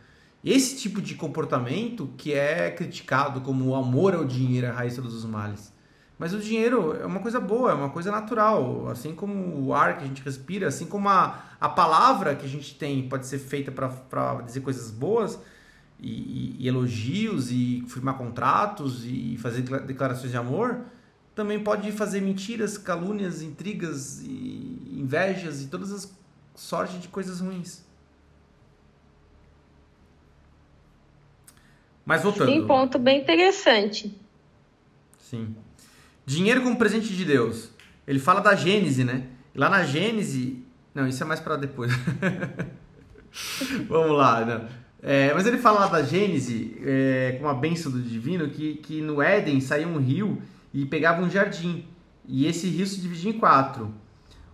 Esse 0.43 0.75
tipo 0.75 1.01
de 1.01 1.15
comportamento 1.15 2.09
que 2.17 2.33
é 2.33 2.69
criticado 2.69 3.39
como 3.41 3.65
o 3.69 3.75
amor 3.75 4.13
ao 4.13 4.25
dinheiro, 4.25 4.67
a 4.67 4.71
raiz 4.71 4.95
de 4.95 5.01
todos 5.01 5.15
os 5.15 5.25
males. 5.25 5.71
Mas 6.19 6.33
o 6.33 6.39
dinheiro 6.39 6.95
é 6.95 7.05
uma 7.05 7.19
coisa 7.19 7.39
boa, 7.39 7.71
é 7.71 7.73
uma 7.73 7.89
coisa 7.89 8.11
natural. 8.11 8.89
Assim 8.89 9.15
como 9.15 9.65
o 9.65 9.73
ar 9.73 9.97
que 9.97 10.03
a 10.03 10.07
gente 10.07 10.21
respira, 10.21 10.67
assim 10.67 10.85
como 10.85 11.07
a, 11.07 11.43
a 11.59 11.69
palavra 11.69 12.35
que 12.35 12.45
a 12.45 12.49
gente 12.49 12.75
tem 12.75 13.07
pode 13.07 13.25
ser 13.25 13.39
feita 13.39 13.71
para 13.71 14.41
dizer 14.41 14.59
coisas 14.61 14.91
boas 14.91 15.39
e, 15.99 16.09
e, 16.09 16.55
e, 16.59 16.67
elogios 16.67 17.49
e 17.49 17.83
firmar 17.87 18.17
contratos 18.17 19.05
e 19.05 19.37
fazer 19.37 19.61
declarações 19.61 20.31
de 20.31 20.37
amor, 20.37 20.81
também 21.33 21.63
pode 21.63 21.89
fazer 21.93 22.19
mentiras, 22.19 22.77
calúnias, 22.77 23.41
intrigas 23.41 24.21
e 24.21 24.97
invejas 24.97 25.61
e 25.61 25.67
todas 25.67 25.91
as 25.91 26.13
sortes 26.53 27.01
de 27.01 27.07
coisas 27.07 27.39
ruins. 27.39 27.83
Mas 32.05 32.23
voltando. 32.23 32.47
Tem 32.47 32.65
ponto 32.65 32.99
bem 32.99 33.21
interessante. 33.21 34.15
Sim. 35.17 35.55
Dinheiro 36.25 36.61
como 36.61 36.77
presente 36.77 37.13
de 37.13 37.25
Deus. 37.25 37.71
Ele 38.07 38.19
fala 38.19 38.41
da 38.41 38.55
Gênese, 38.55 39.03
né? 39.03 39.27
Lá 39.55 39.69
na 39.69 39.83
Gênese. 39.83 40.63
Não, 40.93 41.07
isso 41.07 41.23
é 41.23 41.25
mais 41.25 41.39
para 41.39 41.55
depois. 41.55 41.91
Vamos 43.87 44.17
lá. 44.17 44.69
É, 45.01 45.33
mas 45.33 45.45
ele 45.47 45.57
fala 45.57 45.81
lá 45.81 45.87
da 45.87 46.03
Gênese, 46.03 46.77
é, 46.85 47.37
com 47.41 47.47
a 47.47 47.53
bênção 47.53 47.91
do 47.91 48.01
divino, 48.01 48.49
que, 48.49 48.75
que 48.75 49.01
no 49.01 49.21
Éden 49.21 49.59
saía 49.59 49.87
um 49.87 49.97
rio 49.97 50.41
e 50.73 50.85
pegava 50.85 51.21
um 51.21 51.29
jardim. 51.29 51.85
E 52.25 52.45
esse 52.45 52.67
rio 52.67 52.85
se 52.85 53.01
dividia 53.01 53.31
em 53.31 53.39
quatro. 53.39 53.93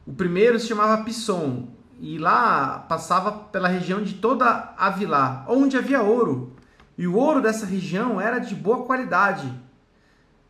O 0.07 0.13
primeiro 0.13 0.59
se 0.59 0.67
chamava 0.67 1.03
Pisson, 1.03 1.67
e 1.99 2.17
lá 2.17 2.79
passava 2.89 3.31
pela 3.31 3.67
região 3.67 4.01
de 4.01 4.15
toda 4.15 4.73
Avilá, 4.77 5.45
onde 5.47 5.77
havia 5.77 6.01
ouro. 6.01 6.53
E 6.99 7.07
o 7.07 7.15
ouro 7.15 7.41
dessa 7.41 7.65
região 7.65 8.19
era 8.19 8.39
de 8.39 8.53
boa 8.53 8.83
qualidade. 8.83 9.49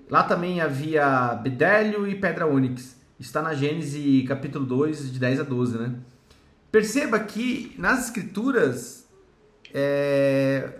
Lá 0.09 0.23
também 0.23 0.59
havia 0.59 1.35
bedélio 1.35 2.07
e 2.07 2.15
pedra 2.15 2.47
ônix. 2.47 2.97
Está 3.19 3.39
na 3.39 3.53
Gênesis 3.53 4.27
capítulo 4.27 4.65
2, 4.65 5.13
de 5.13 5.19
10 5.19 5.41
a 5.41 5.43
12, 5.43 5.77
né? 5.77 5.93
Perceba 6.71 7.19
que 7.19 7.75
nas 7.77 8.05
escrituras 8.05 9.07
é, 9.71 10.71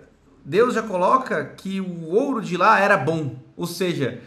Deus 0.44 0.74
já 0.74 0.82
coloca 0.82 1.44
que 1.44 1.80
o 1.80 2.06
ouro 2.08 2.42
de 2.42 2.56
lá 2.56 2.80
era 2.80 2.96
bom. 2.96 3.36
Ou 3.56 3.68
seja, 3.68 4.20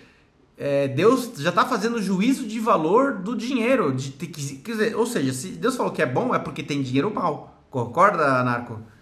é, 0.58 0.88
Deus 0.88 1.34
já 1.40 1.50
está 1.50 1.66
fazendo 1.66 2.02
juízo 2.02 2.48
de 2.48 2.58
valor 2.58 3.16
do 3.16 3.36
dinheiro. 3.36 3.92
De, 3.94 4.12
quer 4.12 4.72
dizer, 4.72 4.96
ou 4.96 5.06
seja, 5.06 5.34
se 5.34 5.50
Deus 5.50 5.76
falou 5.76 5.92
que 5.92 6.02
é 6.02 6.06
bom, 6.06 6.34
é 6.34 6.40
porque 6.40 6.64
tem 6.64 6.82
dinheiro 6.82 7.14
mal. 7.14 7.62
Concorda, 7.70 8.42
Narco? 8.46 8.93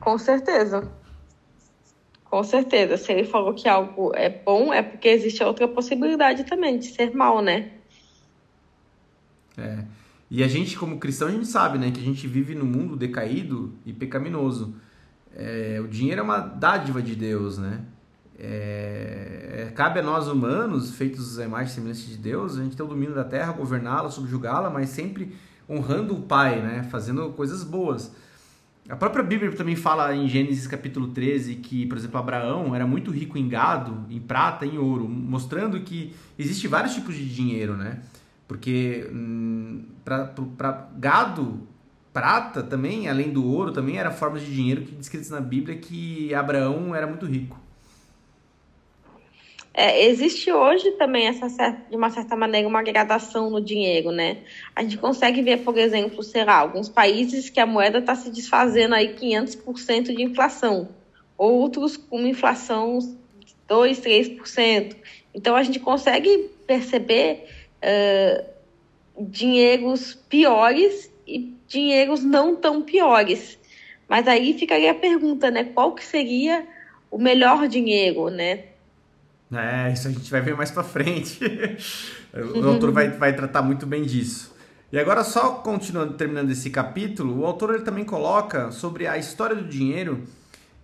Com 0.00 0.18
certeza. 0.18 0.90
Com 2.24 2.42
certeza. 2.42 2.96
Se 2.96 3.12
ele 3.12 3.24
falou 3.24 3.54
que 3.54 3.68
algo 3.68 4.12
é 4.14 4.28
bom, 4.28 4.72
é 4.72 4.82
porque 4.82 5.08
existe 5.08 5.42
outra 5.42 5.66
possibilidade 5.66 6.44
também 6.44 6.78
de 6.78 6.86
ser 6.86 7.14
mal, 7.14 7.42
né? 7.42 7.72
É. 9.56 9.84
E 10.30 10.44
a 10.44 10.48
gente, 10.48 10.76
como 10.76 10.98
cristão, 10.98 11.28
a 11.28 11.30
gente 11.30 11.46
sabe, 11.46 11.78
né, 11.78 11.90
que 11.90 12.00
a 12.00 12.04
gente 12.04 12.26
vive 12.26 12.54
num 12.54 12.66
mundo 12.66 12.96
decaído 12.96 13.72
e 13.84 13.92
pecaminoso. 13.92 14.74
É, 15.34 15.80
o 15.82 15.88
dinheiro 15.88 16.20
é 16.20 16.22
uma 16.24 16.38
dádiva 16.38 17.00
de 17.00 17.16
Deus, 17.16 17.56
né? 17.56 17.80
É, 18.38 19.66
é, 19.68 19.72
cabe 19.72 19.98
a 19.98 20.02
nós 20.02 20.28
humanos, 20.28 20.94
feitos 20.94 21.38
a 21.38 21.44
imagem 21.44 21.66
e 21.66 21.74
semelhança 21.74 22.06
de 22.06 22.16
Deus, 22.16 22.58
a 22.58 22.62
gente 22.62 22.76
ter 22.76 22.82
o 22.82 22.86
domínio 22.86 23.14
da 23.14 23.24
terra, 23.24 23.52
governá-la, 23.52 24.10
subjugá-la, 24.10 24.70
mas 24.70 24.90
sempre 24.90 25.34
honrando 25.68 26.14
o 26.14 26.22
Pai, 26.22 26.60
né? 26.60 26.82
Fazendo 26.84 27.30
coisas 27.30 27.64
boas. 27.64 28.14
A 28.88 28.96
própria 28.96 29.22
Bíblia 29.22 29.52
também 29.52 29.76
fala 29.76 30.14
em 30.14 30.26
Gênesis 30.26 30.66
capítulo 30.66 31.08
13 31.08 31.56
que, 31.56 31.84
por 31.84 31.98
exemplo, 31.98 32.18
Abraão 32.18 32.74
era 32.74 32.86
muito 32.86 33.10
rico 33.10 33.36
em 33.36 33.46
gado, 33.46 34.06
em 34.08 34.18
prata, 34.18 34.64
em 34.64 34.78
ouro, 34.78 35.06
mostrando 35.06 35.78
que 35.80 36.14
existe 36.38 36.66
vários 36.66 36.94
tipos 36.94 37.14
de 37.14 37.28
dinheiro, 37.28 37.76
né? 37.76 38.00
Porque 38.46 39.06
hum, 39.12 39.84
para 40.02 40.88
gado, 40.96 41.68
prata 42.14 42.62
também, 42.62 43.10
além 43.10 43.30
do 43.30 43.44
ouro, 43.46 43.72
também 43.72 43.98
era 43.98 44.10
formas 44.10 44.40
de 44.40 44.54
dinheiro 44.54 44.80
que 44.80 44.94
descritas 44.94 45.28
na 45.28 45.40
Bíblia 45.40 45.76
que 45.76 46.32
Abraão 46.34 46.94
era 46.94 47.06
muito 47.06 47.26
rico. 47.26 47.60
É, 49.72 50.06
existe 50.06 50.50
hoje 50.50 50.90
também 50.92 51.26
essa 51.28 51.46
de 51.88 51.96
uma 51.96 52.10
certa 52.10 52.34
maneira 52.34 52.66
uma 52.66 52.82
gradação 52.82 53.48
no 53.48 53.60
dinheiro, 53.60 54.10
né? 54.10 54.38
A 54.74 54.82
gente 54.82 54.98
consegue 54.98 55.40
ver, 55.42 55.58
por 55.58 55.76
exemplo, 55.78 56.22
sei 56.22 56.44
lá, 56.44 56.56
alguns 56.56 56.88
países 56.88 57.48
que 57.48 57.60
a 57.60 57.66
moeda 57.66 57.98
está 57.98 58.14
se 58.14 58.30
desfazendo 58.30 58.94
aí 58.94 59.14
500% 59.14 60.14
de 60.14 60.22
inflação, 60.22 60.88
outros 61.36 61.96
com 61.96 62.20
inflação 62.26 62.98
de 62.98 63.54
2, 63.68 64.00
3%. 64.00 64.96
Então 65.32 65.54
a 65.54 65.62
gente 65.62 65.78
consegue 65.78 66.50
perceber 66.66 67.46
uh, 67.82 68.44
dinheiros 69.20 70.14
piores 70.28 71.12
e 71.26 71.54
dinheiros 71.68 72.24
não 72.24 72.56
tão 72.56 72.82
piores. 72.82 73.58
Mas 74.08 74.26
aí 74.26 74.54
ficaria 74.54 74.90
a 74.90 74.94
pergunta, 74.94 75.50
né? 75.50 75.64
Qual 75.64 75.94
que 75.94 76.04
seria 76.04 76.66
o 77.10 77.18
melhor 77.18 77.68
dinheiro, 77.68 78.28
né? 78.30 78.64
É, 79.52 79.92
isso 79.92 80.08
a 80.08 80.10
gente 80.10 80.30
vai 80.30 80.40
ver 80.40 80.56
mais 80.56 80.70
pra 80.70 80.84
frente. 80.84 81.40
o 82.54 82.68
autor 82.68 82.92
vai, 82.92 83.10
vai 83.10 83.34
tratar 83.34 83.62
muito 83.62 83.86
bem 83.86 84.02
disso. 84.02 84.54
E 84.92 84.98
agora, 84.98 85.22
só 85.22 85.54
continuando, 85.56 86.14
terminando 86.14 86.50
esse 86.50 86.70
capítulo, 86.70 87.40
o 87.40 87.46
autor 87.46 87.74
ele 87.74 87.84
também 87.84 88.04
coloca 88.04 88.70
sobre 88.70 89.06
a 89.06 89.18
história 89.18 89.54
do 89.54 89.64
dinheiro. 89.64 90.24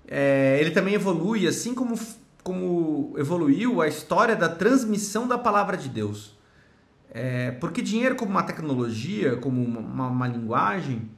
É, 0.07 0.59
ele 0.61 0.71
também 0.71 0.95
evolui, 0.95 1.47
assim 1.47 1.75
como, 1.75 1.99
como 2.43 3.15
evoluiu 3.17 3.81
a 3.81 3.89
história 3.89 4.37
da 4.37 4.49
transmissão 4.49 5.27
da 5.27 5.39
palavra 5.39 5.77
de 5.77 5.89
Deus. 5.89 6.37
É, 7.11 7.53
porque 7.53 7.81
dinheiro, 7.81 8.17
como 8.17 8.31
uma 8.31 8.43
tecnologia, 8.43 9.37
como 9.37 9.63
uma, 9.63 9.81
uma, 9.81 10.09
uma 10.09 10.29
linguagem, 10.29 11.09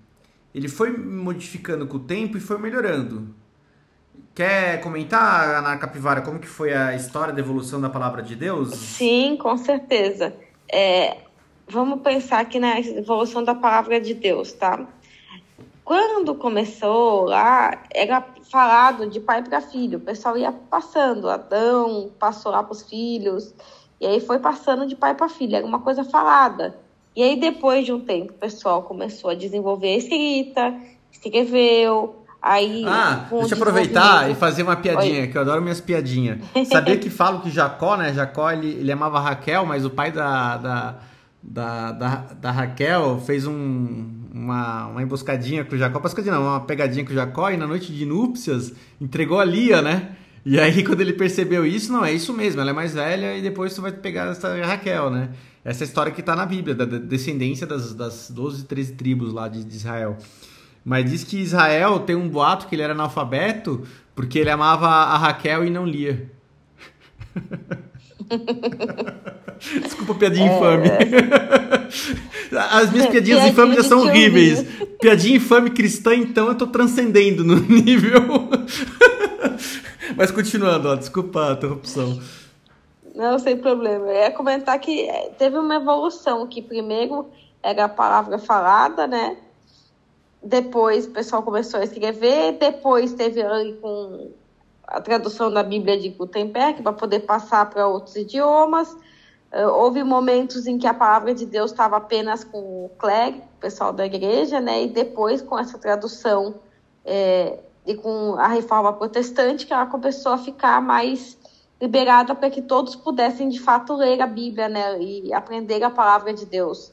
ele 0.55 0.69
foi 0.69 0.97
modificando 0.97 1.87
com 1.87 1.97
o 1.97 2.01
tempo 2.01 2.37
e 2.37 2.41
foi 2.41 2.59
melhorando. 2.59 3.35
Quer 4.35 4.83
comentar, 4.83 5.57
Ana 5.57 5.79
Capivara, 5.79 6.21
como 6.21 6.39
que 6.39 6.47
foi 6.47 6.73
a 6.75 6.95
história 6.95 7.33
da 7.33 7.41
evolução 7.41 7.81
da 7.81 7.89
palavra 7.89 8.23
de 8.23 8.37
Deus? 8.37 8.75
Sim, 8.75 9.37
com 9.37 9.57
certeza. 9.57 10.35
É, 10.71 11.19
vamos 11.67 12.03
pensar 12.03 12.41
aqui 12.41 12.59
na 12.59 12.79
evolução 12.79 13.43
da 13.43 13.55
palavra 13.55 14.01
de 14.01 14.13
Deus, 14.13 14.53
tá? 14.53 14.87
Quando 15.85 16.35
começou 16.35 17.25
lá, 17.25 17.83
era 17.95 18.27
falado 18.51 19.09
de 19.09 19.21
pai 19.21 19.43
para 19.43 19.61
filho. 19.61 19.99
O 19.99 20.03
pessoal 20.03 20.37
ia 20.37 20.53
passando, 20.53 21.31
Adão 21.31 22.11
passou 22.19 22.53
lá 22.53 22.63
para 22.63 22.73
os 22.73 22.83
filhos, 22.83 23.55
e 24.01 24.07
aí 24.07 24.21
foi 24.21 24.39
passando 24.39 24.87
de 24.87 24.95
pai 24.97 25.15
para 25.15 25.29
filho. 25.29 25.57
Era 25.57 25.65
uma 25.65 25.81
coisa 25.81 26.05
falada. 26.05 26.77
E 27.15 27.23
aí, 27.23 27.37
depois 27.37 27.87
de 27.87 27.93
um 27.93 28.01
tempo, 28.01 28.33
o 28.33 28.37
pessoal 28.37 28.83
começou 28.83 29.31
a 29.31 29.35
desenvolver 29.35 29.95
a 29.95 29.97
escrita, 29.97 30.79
escreveu, 31.11 32.26
Aí, 32.49 32.85
ah, 32.87 33.27
deixa 33.29 33.57
eu 33.57 33.59
aproveitar 33.59 34.31
e 34.31 34.37
fazer 34.37 34.63
uma 34.63 34.77
piadinha, 34.77 35.23
Oi. 35.23 35.27
que 35.27 35.37
eu 35.37 35.41
adoro 35.43 35.61
minhas 35.61 35.81
piadinhas. 35.81 36.39
Sabia 36.71 36.97
que 36.97 37.11
falam 37.11 37.41
que 37.41 37.51
Jacó, 37.51 37.97
né? 37.97 38.15
Jacó, 38.15 38.49
ele, 38.53 38.69
ele 38.69 38.93
amava 38.93 39.19
Raquel, 39.19 39.67
mas 39.67 39.85
o 39.85 39.91
pai 39.91 40.13
da, 40.13 40.57
da, 40.57 40.99
da, 41.43 41.91
da, 41.91 42.15
da 42.41 42.51
Raquel 42.53 43.21
fez 43.27 43.49
um, 43.49 44.09
uma, 44.33 44.87
uma 44.87 45.03
emboscadinha 45.03 45.65
com 45.65 45.75
o 45.75 45.79
Jacó, 45.79 45.99
emboscadinha 45.99 46.37
não, 46.37 46.43
uma 46.43 46.61
pegadinha 46.61 47.05
com 47.05 47.11
o 47.11 47.15
Jacó, 47.17 47.51
e 47.51 47.57
na 47.57 47.67
noite 47.67 47.93
de 47.93 48.07
núpcias 48.07 48.73
entregou 49.01 49.41
a 49.41 49.45
Lia, 49.45 49.83
né? 49.83 50.11
E 50.45 50.61
aí, 50.61 50.85
quando 50.87 51.01
ele 51.01 51.15
percebeu 51.15 51.67
isso, 51.67 51.91
não, 51.91 52.05
é 52.05 52.13
isso 52.13 52.33
mesmo, 52.33 52.61
ela 52.61 52.71
é 52.71 52.73
mais 52.73 52.95
velha 52.95 53.37
e 53.37 53.43
depois 53.43 53.75
tu 53.75 53.83
vai 53.83 53.91
pegar 53.91 54.31
essa 54.31 54.55
Raquel, 54.65 55.11
né? 55.11 55.31
Essa 55.65 55.83
é 55.83 55.85
história 55.85 56.13
que 56.13 56.21
está 56.21 56.37
na 56.37 56.47
Bíblia, 56.47 56.77
da 56.77 56.85
descendência 56.85 57.67
das, 57.67 57.93
das 57.93 58.31
12, 58.31 58.67
13 58.67 58.93
tribos 58.93 59.33
lá 59.33 59.49
de, 59.49 59.65
de 59.65 59.75
Israel. 59.75 60.17
Mas 60.87 61.11
diz 61.11 61.23
que 61.25 61.41
Israel 61.41 61.99
tem 61.99 62.15
um 62.15 62.29
boato 62.29 62.69
que 62.69 62.77
ele 62.77 62.83
era 62.83 62.93
analfabeto 62.93 63.83
porque 64.15 64.39
ele 64.39 64.51
amava 64.51 64.87
a 64.87 65.19
Raquel 65.19 65.65
e 65.65 65.71
não 65.71 65.85
lia. 65.85 66.31
Desculpa, 69.83 70.15
piadinha 70.15 70.49
é, 70.49 70.57
infame. 70.57 70.89
É. 70.89 72.55
As 72.71 72.93
minhas 72.93 73.09
piadinhas 73.09 73.41
é, 73.41 73.49
infames 73.49 73.75
já 73.75 73.83
são 73.83 74.03
horríveis. 74.03 74.65
Piadinha 75.01 75.39
infame 75.39 75.71
cristã, 75.71 76.15
então 76.15 76.47
eu 76.47 76.55
tô 76.55 76.69
transcendendo 76.69 77.43
no 77.43 77.57
nível. 77.57 78.49
Mas 80.17 80.31
continuando, 80.31 80.89
ó, 80.89 80.95
desculpa 80.95 81.49
a 81.49 81.53
interrupção. 81.55 82.21
Não, 83.13 83.41
sem 83.41 83.57
problema. 83.57 84.07
Eu 84.07 84.15
ia 84.15 84.31
comentar 84.31 84.79
que 84.79 85.09
é, 85.09 85.31
teve 85.37 85.59
uma 85.59 85.75
evolução, 85.75 86.47
que 86.47 86.63
primeiro 86.63 87.27
era 87.61 87.87
a 87.87 87.89
palavra 87.89 88.39
falada, 88.39 89.09
né? 89.09 89.37
Depois 90.47 91.07
o 91.07 91.11
pessoal 91.11 91.43
começou 91.43 91.81
a 91.81 91.83
escrever, 91.83 92.53
depois 92.53 93.13
teve 93.13 93.43
com 93.83 94.31
a 94.87 95.01
tradução 95.01 95.53
da 95.53 95.61
Bíblia 95.61 95.99
de 95.99 96.11
Gutenberg 96.11 96.83
para 96.83 96.93
poder 96.93 97.21
passar 97.21 97.69
para 97.69 97.89
outros 97.89 98.15
idiomas. 98.15 98.93
Uh, 99.53 99.69
houve 99.73 100.05
momentos 100.05 100.69
em 100.69 100.79
que 100.79 100.87
a 100.87 100.95
palavra 100.95 101.35
de 101.35 101.45
Deus 101.45 101.73
estava 101.73 101.97
apenas 101.97 102.45
com 102.45 102.59
o 102.85 102.91
clérigo, 102.97 103.43
o 103.57 103.61
pessoal 103.61 103.93
da 103.93 104.07
igreja, 104.07 104.61
né? 104.61 104.85
E 104.85 104.89
depois 104.89 105.43
com 105.43 105.59
essa 105.59 105.79
tradução 105.79 106.55
é, 107.05 107.59
e 107.85 107.97
com 107.97 108.37
a 108.37 108.47
reforma 108.47 108.93
protestante, 108.93 109.67
que 109.67 109.73
ela 109.73 109.87
começou 109.87 110.31
a 110.31 110.39
ficar 110.39 110.81
mais 110.81 111.37
liberada 111.81 112.37
para 112.37 112.51
que 112.51 112.63
todos 112.63 112.95
pudessem 112.95 113.49
de 113.49 113.59
fato 113.59 113.97
ler 113.97 114.23
a 114.23 114.27
Bíblia, 114.29 114.69
né? 114.69 115.03
E 115.03 115.35
aprender 115.35 115.83
a 115.83 115.91
palavra 115.91 116.33
de 116.33 116.47
Deus. 116.47 116.93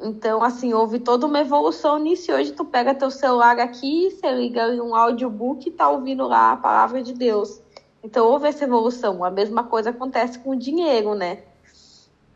Então, 0.00 0.42
assim, 0.42 0.72
houve 0.72 0.98
toda 0.98 1.26
uma 1.26 1.40
evolução 1.40 1.98
nisso. 1.98 2.32
Hoje 2.32 2.52
tu 2.52 2.64
pega 2.64 2.94
teu 2.94 3.10
celular 3.10 3.58
aqui, 3.58 4.10
você 4.10 4.30
liga 4.32 4.66
um 4.82 4.94
audiobook 4.94 5.68
e 5.68 5.72
tá 5.72 5.88
ouvindo 5.90 6.26
lá 6.26 6.52
a 6.52 6.56
palavra 6.56 7.02
de 7.02 7.12
Deus. 7.12 7.60
Então 8.02 8.26
houve 8.26 8.48
essa 8.48 8.64
evolução. 8.64 9.22
A 9.22 9.30
mesma 9.30 9.64
coisa 9.64 9.90
acontece 9.90 10.38
com 10.38 10.50
o 10.50 10.56
dinheiro, 10.56 11.14
né? 11.14 11.42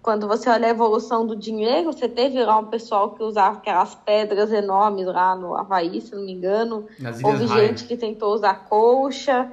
quando 0.04 0.28
você 0.28 0.50
olha 0.50 0.66
a 0.66 0.70
evolução 0.70 1.26
do 1.26 1.34
dinheiro, 1.34 1.90
você 1.90 2.06
teve 2.06 2.44
lá 2.44 2.58
um 2.58 2.66
pessoal 2.66 3.12
que 3.12 3.22
usava 3.22 3.56
aquelas 3.56 3.94
pedras 3.94 4.52
enormes 4.52 5.06
lá 5.06 5.34
no 5.34 5.56
Havaí, 5.56 5.98
se 5.98 6.14
não 6.14 6.26
me 6.26 6.32
engano. 6.32 6.86
Houve 7.24 7.46
gente 7.46 7.84
que 7.86 7.96
tentou 7.96 8.34
usar 8.34 8.66
colcha, 8.68 9.50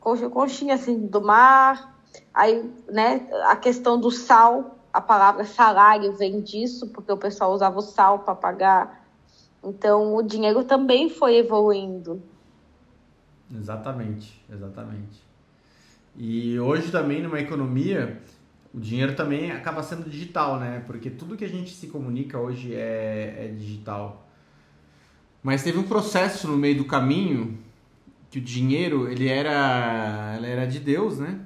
colcha, 0.00 0.28
conchinha 0.28 0.74
assim 0.74 0.98
do 1.06 1.22
mar. 1.22 1.96
Aí, 2.34 2.68
né, 2.88 3.28
a 3.44 3.54
questão 3.54 4.00
do 4.00 4.10
sal, 4.10 4.76
a 4.92 5.00
palavra 5.00 5.44
salário 5.44 6.12
vem 6.12 6.40
disso, 6.40 6.88
porque 6.88 7.12
o 7.12 7.16
pessoal 7.16 7.52
usava 7.52 7.78
o 7.78 7.82
sal 7.82 8.20
para 8.20 8.34
pagar. 8.34 9.06
Então, 9.62 10.16
o 10.16 10.22
dinheiro 10.22 10.64
também 10.64 11.08
foi 11.08 11.36
evoluindo. 11.36 12.22
Exatamente, 13.54 14.42
exatamente. 14.50 15.22
E 16.16 16.58
hoje 16.58 16.90
também 16.90 17.22
numa 17.22 17.40
economia 17.40 18.20
o 18.72 18.78
dinheiro 18.78 19.16
também 19.16 19.50
acaba 19.50 19.82
sendo 19.82 20.08
digital, 20.08 20.58
né? 20.60 20.82
Porque 20.86 21.10
tudo 21.10 21.36
que 21.36 21.44
a 21.44 21.48
gente 21.48 21.74
se 21.74 21.88
comunica 21.88 22.38
hoje 22.38 22.74
é, 22.74 23.46
é 23.46 23.48
digital. 23.48 24.28
Mas 25.42 25.64
teve 25.64 25.78
um 25.78 25.82
processo 25.82 26.46
no 26.46 26.56
meio 26.56 26.76
do 26.76 26.84
caminho 26.84 27.58
que 28.30 28.38
o 28.38 28.42
dinheiro 28.42 29.08
ele 29.08 29.26
era, 29.26 30.34
ele 30.36 30.46
era 30.46 30.66
de 30.66 30.78
Deus, 30.78 31.18
né? 31.18 31.40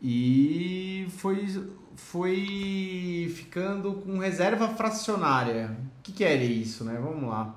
E 0.00 1.06
foi, 1.10 1.46
foi 1.98 3.30
ficando 3.34 3.94
com 3.94 4.18
reserva 4.18 4.68
fracionária. 4.68 5.76
O 5.98 6.02
que, 6.02 6.12
que 6.12 6.24
era 6.24 6.42
isso, 6.42 6.84
né? 6.84 6.98
Vamos 7.02 7.28
lá. 7.28 7.54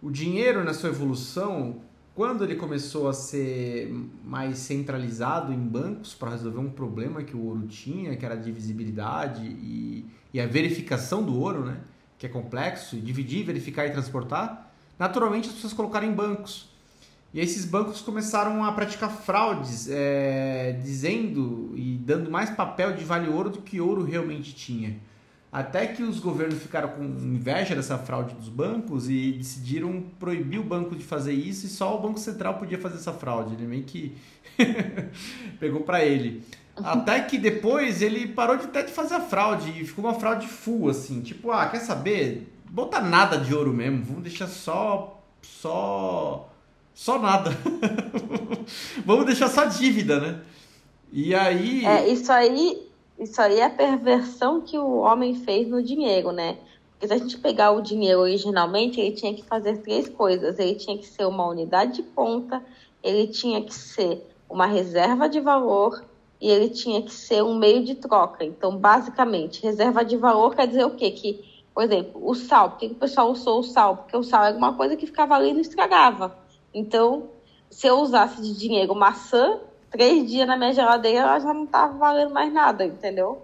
O 0.00 0.10
dinheiro 0.10 0.64
na 0.64 0.72
sua 0.72 0.90
evolução 0.90 1.80
quando 2.14 2.44
ele 2.44 2.54
começou 2.54 3.08
a 3.08 3.12
ser 3.12 3.92
mais 4.24 4.58
centralizado 4.58 5.52
em 5.52 5.58
bancos 5.58 6.14
para 6.14 6.30
resolver 6.30 6.60
um 6.60 6.70
problema 6.70 7.24
que 7.24 7.36
o 7.36 7.44
ouro 7.44 7.66
tinha, 7.66 8.16
que 8.16 8.24
era 8.24 8.34
a 8.34 8.38
divisibilidade 8.38 9.44
e, 9.44 10.06
e 10.32 10.40
a 10.40 10.46
verificação 10.46 11.24
do 11.24 11.36
ouro, 11.38 11.64
né? 11.64 11.80
que 12.16 12.24
é 12.24 12.28
complexo, 12.28 12.96
dividir, 12.96 13.44
verificar 13.44 13.86
e 13.86 13.90
transportar, 13.90 14.72
naturalmente 14.96 15.48
as 15.48 15.54
pessoas 15.56 15.72
colocaram 15.72 16.06
em 16.06 16.12
bancos. 16.12 16.72
E 17.34 17.40
esses 17.40 17.64
bancos 17.64 18.00
começaram 18.00 18.64
a 18.64 18.70
praticar 18.70 19.10
fraudes, 19.10 19.88
é, 19.90 20.78
dizendo 20.80 21.72
e 21.74 21.96
dando 21.96 22.30
mais 22.30 22.48
papel 22.50 22.92
de 22.92 23.02
vale 23.04 23.28
ouro 23.28 23.50
do 23.50 23.60
que 23.60 23.80
ouro 23.80 24.04
realmente 24.04 24.54
tinha. 24.54 24.96
Até 25.50 25.88
que 25.88 26.04
os 26.04 26.20
governos 26.20 26.62
ficaram 26.62 26.90
com 26.90 27.02
inveja 27.02 27.74
dessa 27.74 27.98
fraude 27.98 28.34
dos 28.36 28.48
bancos 28.48 29.10
e 29.10 29.32
decidiram 29.32 30.04
proibir 30.18 30.60
o 30.60 30.64
banco 30.64 30.94
de 30.94 31.02
fazer 31.02 31.32
isso 31.32 31.66
e 31.66 31.68
só 31.68 31.96
o 31.96 32.00
Banco 32.00 32.20
Central 32.20 32.54
podia 32.54 32.78
fazer 32.78 32.96
essa 32.96 33.12
fraude. 33.12 33.54
Ele 33.54 33.66
meio 33.66 33.82
que 33.82 34.16
pegou 35.58 35.80
para 35.80 36.04
ele. 36.04 36.44
Até 36.76 37.20
que 37.20 37.36
depois 37.36 38.00
ele 38.00 38.28
parou 38.28 38.56
de 38.56 38.64
até 38.64 38.82
de 38.82 38.92
fazer 38.92 39.14
a 39.14 39.20
fraude 39.20 39.70
e 39.70 39.84
ficou 39.84 40.04
uma 40.04 40.14
fraude 40.14 40.46
full, 40.46 40.88
assim. 40.88 41.20
Tipo, 41.20 41.50
ah, 41.50 41.66
quer 41.66 41.80
saber? 41.80 42.52
Botar 42.70 43.00
nada 43.00 43.38
de 43.38 43.52
ouro 43.52 43.72
mesmo, 43.72 44.04
vamos 44.04 44.22
deixar 44.22 44.46
só. 44.46 45.20
só. 45.42 46.53
Só 46.94 47.18
nada. 47.18 47.50
vamos 49.04 49.26
deixar 49.26 49.48
só 49.48 49.64
dívida, 49.64 50.20
né? 50.20 50.40
E 51.12 51.34
aí. 51.34 51.84
É, 51.84 52.08
isso 52.08 52.32
aí 52.32 52.84
isso 53.18 53.40
aí 53.40 53.60
é 53.60 53.64
a 53.64 53.70
perversão 53.70 54.60
que 54.60 54.76
o 54.76 54.98
homem 54.98 55.34
fez 55.36 55.68
no 55.68 55.82
dinheiro, 55.82 56.32
né? 56.32 56.58
Porque 56.92 57.06
se 57.06 57.14
a 57.14 57.16
gente 57.18 57.38
pegar 57.38 57.70
o 57.70 57.80
dinheiro 57.80 58.20
originalmente, 58.20 59.00
ele 59.00 59.14
tinha 59.14 59.32
que 59.32 59.42
fazer 59.44 59.78
três 59.78 60.08
coisas. 60.08 60.58
Ele 60.58 60.74
tinha 60.74 60.98
que 60.98 61.06
ser 61.06 61.24
uma 61.24 61.46
unidade 61.46 61.94
de 61.94 62.02
conta, 62.02 62.62
ele 63.02 63.28
tinha 63.28 63.62
que 63.62 63.72
ser 63.72 64.26
uma 64.50 64.66
reserva 64.66 65.28
de 65.28 65.40
valor 65.40 66.04
e 66.40 66.50
ele 66.50 66.68
tinha 66.70 67.02
que 67.02 67.12
ser 67.12 67.42
um 67.42 67.56
meio 67.56 67.84
de 67.84 67.94
troca. 67.94 68.44
Então, 68.44 68.76
basicamente, 68.76 69.62
reserva 69.62 70.04
de 70.04 70.16
valor 70.16 70.54
quer 70.54 70.66
dizer 70.66 70.84
o 70.84 70.90
quê? 70.90 71.12
Que, 71.12 71.44
por 71.72 71.84
exemplo, 71.84 72.20
o 72.28 72.34
sal. 72.34 72.70
Por 72.70 72.78
que 72.80 72.86
o 72.86 72.94
pessoal 72.96 73.30
usou 73.30 73.60
o 73.60 73.64
sal? 73.64 73.98
Porque 73.98 74.16
o 74.16 74.24
sal 74.24 74.44
era 74.44 74.56
uma 74.56 74.74
coisa 74.74 74.96
que 74.96 75.06
ficava 75.06 75.36
ali 75.36 75.50
e 75.50 75.54
não 75.54 75.60
estragava. 75.60 76.36
Então, 76.74 77.30
se 77.70 77.86
eu 77.86 78.00
usasse 78.00 78.42
de 78.42 78.58
dinheiro 78.58 78.94
maçã, 78.94 79.60
três 79.90 80.28
dias 80.28 80.46
na 80.46 80.56
minha 80.56 80.72
geladeira, 80.72 81.20
ela 81.20 81.38
já 81.38 81.54
não 81.54 81.64
estava 81.64 81.96
valendo 81.96 82.34
mais 82.34 82.52
nada, 82.52 82.84
entendeu? 82.84 83.42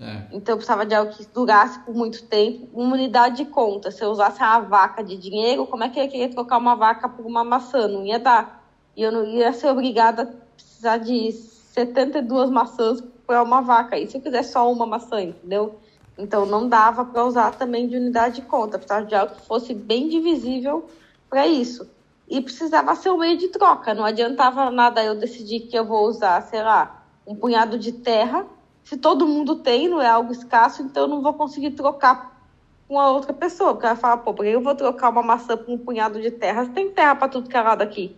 É. 0.00 0.22
Então 0.32 0.54
eu 0.54 0.56
precisava 0.56 0.84
de 0.84 0.94
algo 0.94 1.12
que 1.12 1.24
durasse 1.26 1.78
por 1.80 1.94
muito 1.94 2.24
tempo. 2.24 2.68
Uma 2.74 2.94
unidade 2.94 3.36
de 3.36 3.44
conta. 3.44 3.92
Se 3.92 4.04
eu 4.04 4.10
usasse 4.10 4.42
uma 4.42 4.58
vaca 4.60 5.04
de 5.04 5.16
dinheiro, 5.16 5.64
como 5.66 5.84
é 5.84 5.88
que 5.88 6.00
eu 6.00 6.08
queria 6.08 6.28
trocar 6.28 6.58
uma 6.58 6.74
vaca 6.74 7.08
por 7.08 7.24
uma 7.24 7.44
maçã? 7.44 7.86
Não 7.86 8.04
ia 8.04 8.18
dar. 8.18 8.64
E 8.96 9.02
eu 9.02 9.12
não 9.12 9.24
ia 9.24 9.52
ser 9.52 9.68
obrigada 9.68 10.22
a 10.22 10.26
precisar 10.56 10.98
de 10.98 11.30
72 11.30 12.50
maçãs 12.50 13.00
para 13.24 13.42
uma 13.42 13.60
vaca. 13.60 13.96
E 13.96 14.08
se 14.08 14.16
eu 14.16 14.20
quiser 14.20 14.42
só 14.42 14.70
uma 14.72 14.86
maçã, 14.86 15.22
entendeu? 15.22 15.78
Então 16.18 16.44
não 16.44 16.68
dava 16.68 17.04
para 17.04 17.24
usar 17.24 17.52
também 17.52 17.86
de 17.86 17.96
unidade 17.96 18.36
de 18.36 18.42
conta. 18.42 18.78
Precisava 18.78 19.06
de 19.06 19.14
algo 19.14 19.34
que 19.36 19.46
fosse 19.46 19.72
bem 19.72 20.08
divisível 20.08 20.84
para 21.30 21.46
isso 21.46 21.88
e 22.32 22.40
precisava 22.40 22.96
ser 22.96 23.10
um 23.10 23.18
meio 23.18 23.36
de 23.36 23.48
troca. 23.48 23.92
Não 23.92 24.06
adiantava 24.06 24.70
nada 24.70 25.04
eu 25.04 25.14
decidir 25.14 25.60
que 25.60 25.78
eu 25.78 25.84
vou 25.84 26.08
usar, 26.08 26.40
sei 26.40 26.62
lá, 26.62 27.04
um 27.26 27.34
punhado 27.34 27.78
de 27.78 27.92
terra. 27.92 28.46
Se 28.82 28.96
todo 28.96 29.26
mundo 29.26 29.56
tem, 29.56 29.86
não 29.86 30.00
é 30.00 30.08
algo 30.08 30.32
escasso, 30.32 30.80
então 30.80 31.02
eu 31.02 31.08
não 31.08 31.20
vou 31.20 31.34
conseguir 31.34 31.72
trocar 31.72 32.42
com 32.88 32.98
a 32.98 33.10
outra 33.10 33.34
pessoa. 33.34 33.74
Porque 33.74 33.84
ela 33.84 33.96
fala, 33.96 34.16
pô, 34.16 34.32
por 34.32 34.46
que 34.46 34.50
eu 34.50 34.62
vou 34.62 34.74
trocar 34.74 35.10
uma 35.10 35.22
maçã 35.22 35.58
por 35.58 35.70
um 35.70 35.76
punhado 35.76 36.22
de 36.22 36.30
terra? 36.30 36.64
Tem 36.64 36.90
terra 36.90 37.14
para 37.14 37.28
tudo 37.28 37.50
que 37.50 37.56
é 37.56 37.60
lado 37.60 37.82
aqui. 37.82 38.16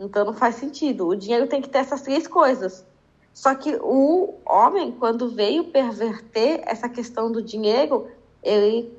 Então 0.00 0.24
não 0.24 0.32
faz 0.32 0.56
sentido. 0.56 1.06
O 1.06 1.14
dinheiro 1.14 1.46
tem 1.46 1.62
que 1.62 1.68
ter 1.68 1.78
essas 1.78 2.02
três 2.02 2.26
coisas. 2.26 2.84
Só 3.32 3.54
que 3.54 3.78
o 3.80 4.34
homem, 4.44 4.90
quando 4.90 5.28
veio 5.28 5.62
perverter 5.62 6.60
essa 6.64 6.88
questão 6.88 7.30
do 7.30 7.40
dinheiro, 7.40 8.08
ele, 8.42 8.92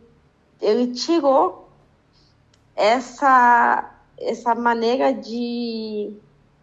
ele 0.61 0.93
tirou 0.93 1.67
essa 2.73 3.98
essa 4.19 4.53
maneira 4.55 5.13
de 5.13 6.13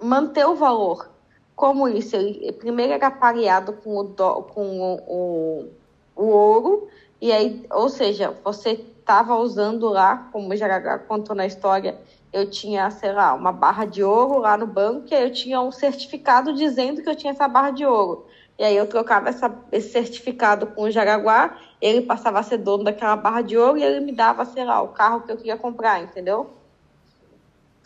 manter 0.03 0.47
o 0.47 0.55
valor. 0.55 1.11
Como 1.55 1.89
isso? 1.89 2.15
Ele 2.17 2.53
primeiro 2.53 2.93
era 2.93 3.11
pareado 3.11 3.73
com 3.73 3.97
o, 3.97 4.03
do, 4.05 4.43
com 4.43 4.81
o, 4.81 4.95
o, 5.07 5.69
o 6.15 6.27
ouro, 6.27 6.89
e 7.21 7.33
aí, 7.33 7.65
ou 7.71 7.89
seja, 7.89 8.37
você 8.45 8.73
estava 8.73 9.37
usando 9.37 9.89
lá, 9.89 10.29
como 10.33 10.55
já 10.55 10.99
contou 10.99 11.35
na 11.35 11.47
história, 11.47 11.99
eu 12.33 12.51
tinha, 12.51 12.91
sei 12.91 13.13
lá, 13.13 13.33
uma 13.33 13.53
barra 13.53 13.87
de 13.87 14.03
ouro 14.03 14.39
lá 14.39 14.57
no 14.57 14.67
banco, 14.67 15.07
e 15.11 15.15
aí 15.15 15.23
eu 15.23 15.33
tinha 15.33 15.61
um 15.61 15.73
certificado 15.73 16.53
dizendo 16.53 17.03
que 17.03 17.09
eu 17.09 17.17
tinha 17.17 17.33
essa 17.33 17.49
barra 17.49 17.71
de 17.71 17.87
ouro. 17.87 18.27
E 18.59 18.65
aí 18.65 18.77
eu 18.77 18.87
trocava 18.87 19.29
essa, 19.29 19.55
esse 19.73 19.91
certificado 19.91 20.67
com 20.67 20.83
o 20.83 20.91
Jaraguá, 20.91 21.57
ele 21.81 22.03
passava 22.03 22.39
a 22.41 22.43
ser 22.43 22.59
dono 22.59 22.85
daquela 22.85 23.17
barra 23.17 23.43
de 23.43 23.57
ouro 23.57 23.79
e 23.79 23.83
ele 23.83 24.01
me 24.01 24.13
dava, 24.13 24.45
sei 24.45 24.65
lá, 24.65 24.83
o 24.83 24.89
carro 24.89 25.23
que 25.23 25.33
eu 25.33 25.37
queria 25.37 25.57
comprar, 25.57 26.03
entendeu? 26.03 26.51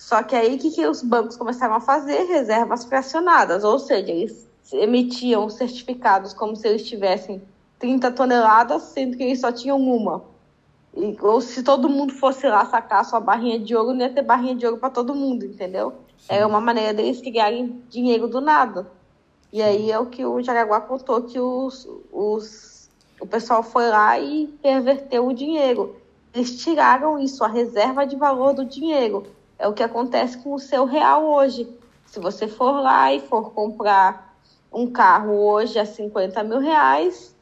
Só 0.00 0.22
que 0.22 0.34
aí 0.34 0.56
o 0.56 0.58
que, 0.58 0.70
que 0.70 0.86
os 0.86 1.02
bancos 1.02 1.36
começaram 1.36 1.74
a 1.74 1.80
fazer? 1.80 2.22
Reservas 2.22 2.86
fracionadas, 2.86 3.64
ou 3.64 3.78
seja, 3.78 4.10
eles 4.10 4.48
emitiam 4.72 5.50
certificados 5.50 6.32
como 6.32 6.56
se 6.56 6.66
eles 6.66 6.88
tivessem 6.88 7.42
30 7.78 8.10
toneladas, 8.12 8.82
sendo 8.84 9.18
que 9.18 9.22
eles 9.22 9.42
só 9.42 9.52
tinham 9.52 9.78
uma. 9.78 10.24
E, 10.96 11.14
ou 11.20 11.42
se 11.42 11.62
todo 11.62 11.86
mundo 11.86 12.14
fosse 12.14 12.48
lá 12.48 12.64
sacar 12.64 13.04
sua 13.04 13.20
barrinha 13.20 13.58
de 13.60 13.76
ouro, 13.76 13.92
não 13.92 14.00
ia 14.00 14.08
ter 14.08 14.22
barrinha 14.22 14.54
de 14.54 14.64
ouro 14.64 14.78
para 14.78 14.88
todo 14.88 15.14
mundo, 15.14 15.44
entendeu? 15.44 15.92
Sim. 16.16 16.28
Era 16.30 16.46
uma 16.46 16.62
maneira 16.62 16.94
deles 16.94 17.20
criarem 17.20 17.84
dinheiro 17.90 18.26
do 18.26 18.40
nada. 18.40 18.90
E 19.52 19.60
aí 19.60 19.90
é 19.90 19.98
o 19.98 20.06
que 20.06 20.24
o 20.24 20.40
Jaraguá 20.40 20.80
contou 20.80 21.24
que 21.24 21.38
os, 21.38 21.86
os, 22.10 22.88
o 23.20 23.26
pessoal 23.26 23.62
foi 23.62 23.86
lá 23.90 24.18
e 24.18 24.46
perverteu 24.62 25.26
o 25.26 25.34
dinheiro. 25.34 25.94
Eles 26.32 26.62
tiraram 26.62 27.18
isso, 27.18 27.44
a 27.44 27.48
reserva 27.48 28.06
de 28.06 28.16
valor 28.16 28.54
do 28.54 28.64
dinheiro. 28.64 29.38
É 29.60 29.68
o 29.68 29.74
que 29.74 29.82
acontece 29.82 30.38
com 30.38 30.54
o 30.54 30.58
seu 30.58 30.86
real 30.86 31.22
hoje. 31.22 31.68
Se 32.06 32.18
você 32.18 32.48
for 32.48 32.80
lá 32.80 33.12
e 33.12 33.20
for 33.20 33.52
comprar 33.52 34.34
um 34.72 34.90
carro 34.90 35.34
hoje 35.34 35.78
a 35.78 35.84
50 35.84 36.42
mil 36.44 36.60
reais, 36.60 37.36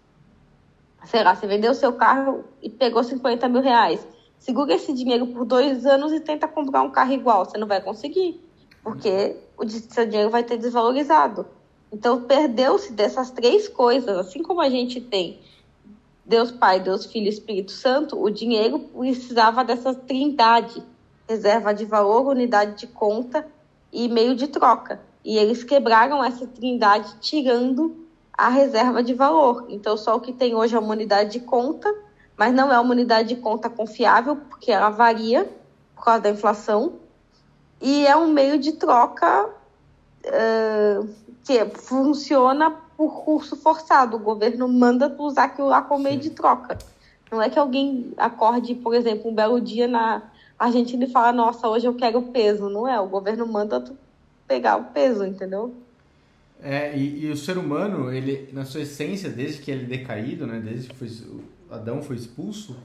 sei 1.05 1.23
lá, 1.23 1.37
você 1.37 1.47
vendeu 1.47 1.71
o 1.71 1.77
seu 1.77 1.93
carro 1.93 2.45
e 2.61 2.69
pegou 2.69 3.05
50 3.05 3.49
mil 3.49 3.63
reais. 3.63 4.05
Segura 4.37 4.75
esse 4.75 4.93
dinheiro 4.93 5.29
por 5.29 5.45
dois 5.45 5.87
anos 5.87 6.13
e 6.13 6.19
tenta 6.19 6.49
comprar 6.49 6.83
um 6.83 6.91
carro 6.91 7.13
igual. 7.13 7.45
Você 7.45 7.57
não 7.57 7.69
vai 7.69 7.81
conseguir, 7.81 8.45
porque 8.83 9.37
o 9.57 9.69
seu 9.69 10.05
dinheiro 10.05 10.29
vai 10.29 10.43
ter 10.43 10.57
desvalorizado. 10.57 11.47
Então, 11.93 12.23
perdeu-se 12.23 12.93
dessas 12.93 13.31
três 13.31 13.69
coisas, 13.69 14.19
assim 14.19 14.43
como 14.43 14.61
a 14.61 14.69
gente 14.69 15.01
tem 15.01 15.39
Deus 16.27 16.51
Pai, 16.51 16.81
Deus 16.81 17.07
Filho 17.07 17.27
e 17.27 17.31
Espírito 17.31 17.71
Santo, 17.71 18.21
o 18.21 18.29
dinheiro 18.29 18.81
precisava 18.81 19.65
dessa 19.65 19.95
trindade 19.95 20.83
reserva 21.29 21.75
de 21.75 21.85
valor, 21.85 22.27
unidade 22.27 22.79
de 22.79 22.87
conta 22.87 23.47
e 23.93 24.09
meio 24.09 24.35
de 24.35 24.49
troca. 24.49 25.01
E 25.25 25.37
eles 25.37 25.63
quebraram 25.63 26.25
essa 26.25 26.47
trindade 26.47 27.17
tirando 27.21 28.07
a 28.33 28.49
reserva 28.49 29.03
de 29.03 29.13
valor. 29.13 29.67
Então, 29.69 29.97
só 29.97 30.17
o 30.17 30.21
que 30.21 30.33
tem 30.33 30.55
hoje 30.55 30.75
é 30.75 30.79
uma 30.79 30.93
unidade 30.93 31.33
de 31.33 31.41
conta, 31.41 31.93
mas 32.37 32.55
não 32.55 32.73
é 32.73 32.79
uma 32.79 32.93
unidade 32.93 33.29
de 33.29 33.37
conta 33.37 33.69
confiável, 33.69 34.37
porque 34.37 34.71
ela 34.71 34.91
varia 34.91 35.51
por 35.95 36.05
causa 36.05 36.21
da 36.21 36.31
inflação. 36.31 36.95
E 37.81 38.07
é 38.07 38.17
um 38.17 38.29
meio 38.29 38.59
de 38.59 38.73
troca 38.73 39.47
uh, 39.47 41.09
que 41.45 41.65
funciona 41.75 42.71
por 42.97 43.25
curso 43.25 43.57
forçado. 43.57 44.17
O 44.17 44.21
governo 44.21 44.69
manda 44.69 45.11
tu 45.11 45.25
usar 45.25 45.45
aquilo 45.45 45.69
lá 45.69 45.83
como 45.83 46.05
meio 46.05 46.19
de 46.19 46.31
troca. 46.31 46.79
Não 47.31 47.43
é 47.43 47.51
que 47.51 47.59
alguém 47.59 48.13
acorde, 48.17 48.75
por 48.75 48.95
exemplo, 48.95 49.31
um 49.31 49.35
belo 49.35 49.61
dia 49.61 49.87
na 49.87 50.23
Argentina 50.59 51.05
e 51.05 51.11
fala, 51.11 51.33
nossa, 51.33 51.69
hoje 51.69 51.87
eu 51.87 51.95
quero 51.95 52.21
peso. 52.23 52.69
Não 52.69 52.89
é, 52.89 52.99
o 52.99 53.09
governo 53.09 53.47
manda 53.47 53.81
tu 53.81 53.97
pegar 54.47 54.77
o 54.77 54.85
peso, 54.87 55.25
entendeu? 55.25 55.75
É, 56.61 56.97
e, 56.97 57.27
e, 57.27 57.31
o 57.31 57.37
ser 57.37 57.57
humano, 57.57 58.13
ele, 58.13 58.49
na 58.53 58.65
sua 58.65 58.81
essência, 58.81 59.31
desde 59.31 59.63
que 59.63 59.71
ele 59.71 59.85
é 59.85 59.99
decaído, 59.99 60.47
né, 60.47 60.61
desde 60.61 60.89
que 60.89 60.97
foi, 60.97 61.09
Adão 61.71 62.03
foi 62.03 62.17
expulso, 62.17 62.77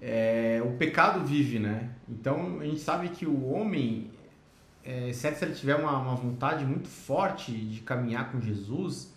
é, 0.00 0.62
o 0.64 0.76
pecado 0.78 1.24
vive, 1.24 1.58
né? 1.58 1.90
Então 2.08 2.60
a 2.60 2.64
gente 2.64 2.80
sabe 2.80 3.10
que 3.10 3.26
o 3.26 3.50
homem, 3.50 4.10
é, 4.84 5.12
se 5.12 5.26
ele 5.26 5.54
tiver 5.54 5.74
uma, 5.76 5.98
uma 5.98 6.14
vontade 6.14 6.64
muito 6.64 6.88
forte 6.88 7.52
de 7.52 7.80
caminhar 7.80 8.30
com 8.30 8.40
Jesus 8.40 9.12